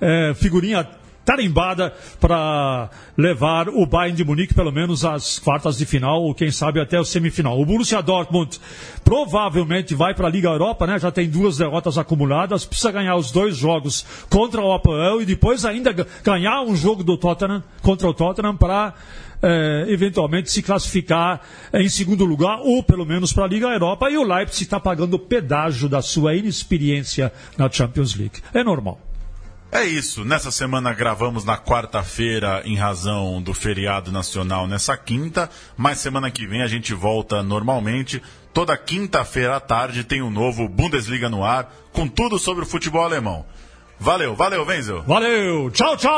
é 0.00 0.34
figurinha 0.34 0.86
tarimbada 1.24 1.92
para 2.18 2.90
levar 3.16 3.68
o 3.68 3.86
Bayern 3.86 4.16
de 4.16 4.24
Munique 4.24 4.54
pelo 4.54 4.72
menos 4.72 5.04
às 5.04 5.38
quartas 5.38 5.76
de 5.76 5.86
final 5.86 6.22
ou 6.22 6.34
quem 6.34 6.50
sabe 6.50 6.80
até 6.80 6.98
o 6.98 7.04
semifinal. 7.04 7.60
O 7.60 7.66
Borussia 7.66 8.02
Dortmund 8.02 8.58
provavelmente 9.04 9.94
vai 9.94 10.14
para 10.14 10.26
a 10.26 10.30
Liga 10.30 10.48
Europa, 10.48 10.86
né? 10.86 10.98
Já 10.98 11.10
tem 11.10 11.28
duas 11.28 11.58
derrotas 11.58 11.98
acumuladas, 11.98 12.64
precisa 12.64 12.90
ganhar 12.90 13.16
os 13.16 13.30
dois 13.30 13.56
jogos 13.56 14.04
contra 14.28 14.60
o 14.60 14.72
Apoel 14.72 15.20
e 15.20 15.24
depois 15.26 15.64
ainda 15.64 15.94
ganhar 16.24 16.62
um 16.62 16.74
jogo 16.74 17.04
do 17.04 17.16
Tottenham 17.16 17.62
contra 17.82 18.08
o 18.08 18.14
Tottenham 18.14 18.56
para 18.56 18.94
é, 19.42 19.86
eventualmente 19.88 20.50
se 20.50 20.62
classificar 20.62 21.40
em 21.72 21.88
segundo 21.88 22.24
lugar 22.24 22.60
ou 22.60 22.82
pelo 22.82 23.06
menos 23.06 23.32
para 23.32 23.44
a 23.44 23.48
Liga 23.48 23.68
Europa 23.68 24.10
e 24.10 24.16
o 24.16 24.22
Leipzig 24.22 24.64
está 24.64 24.78
pagando 24.78 25.14
o 25.14 25.18
pedágio 25.18 25.88
da 25.88 26.02
sua 26.02 26.34
inexperiência 26.34 27.32
na 27.56 27.70
Champions 27.70 28.14
League. 28.14 28.40
É 28.52 28.62
normal. 28.62 29.09
É 29.72 29.84
isso. 29.84 30.24
Nessa 30.24 30.50
semana 30.50 30.92
gravamos 30.92 31.44
na 31.44 31.56
quarta-feira 31.56 32.62
em 32.64 32.76
razão 32.76 33.40
do 33.40 33.54
feriado 33.54 34.10
nacional 34.10 34.66
nessa 34.66 34.96
quinta, 34.96 35.48
mas 35.76 35.98
semana 35.98 36.28
que 36.30 36.44
vem 36.46 36.62
a 36.62 36.66
gente 36.66 36.92
volta 36.92 37.40
normalmente. 37.42 38.20
Toda 38.52 38.76
quinta-feira 38.76 39.56
à 39.56 39.60
tarde 39.60 40.02
tem 40.02 40.20
um 40.22 40.30
novo 40.30 40.68
Bundesliga 40.68 41.28
no 41.28 41.44
ar 41.44 41.72
com 41.92 42.08
tudo 42.08 42.36
sobre 42.36 42.64
o 42.64 42.66
futebol 42.66 43.04
alemão. 43.04 43.46
Valeu, 43.98 44.34
valeu, 44.34 44.64
Wenzel. 44.64 45.02
Valeu, 45.02 45.70
tchau, 45.70 45.96
tchau! 45.96 46.10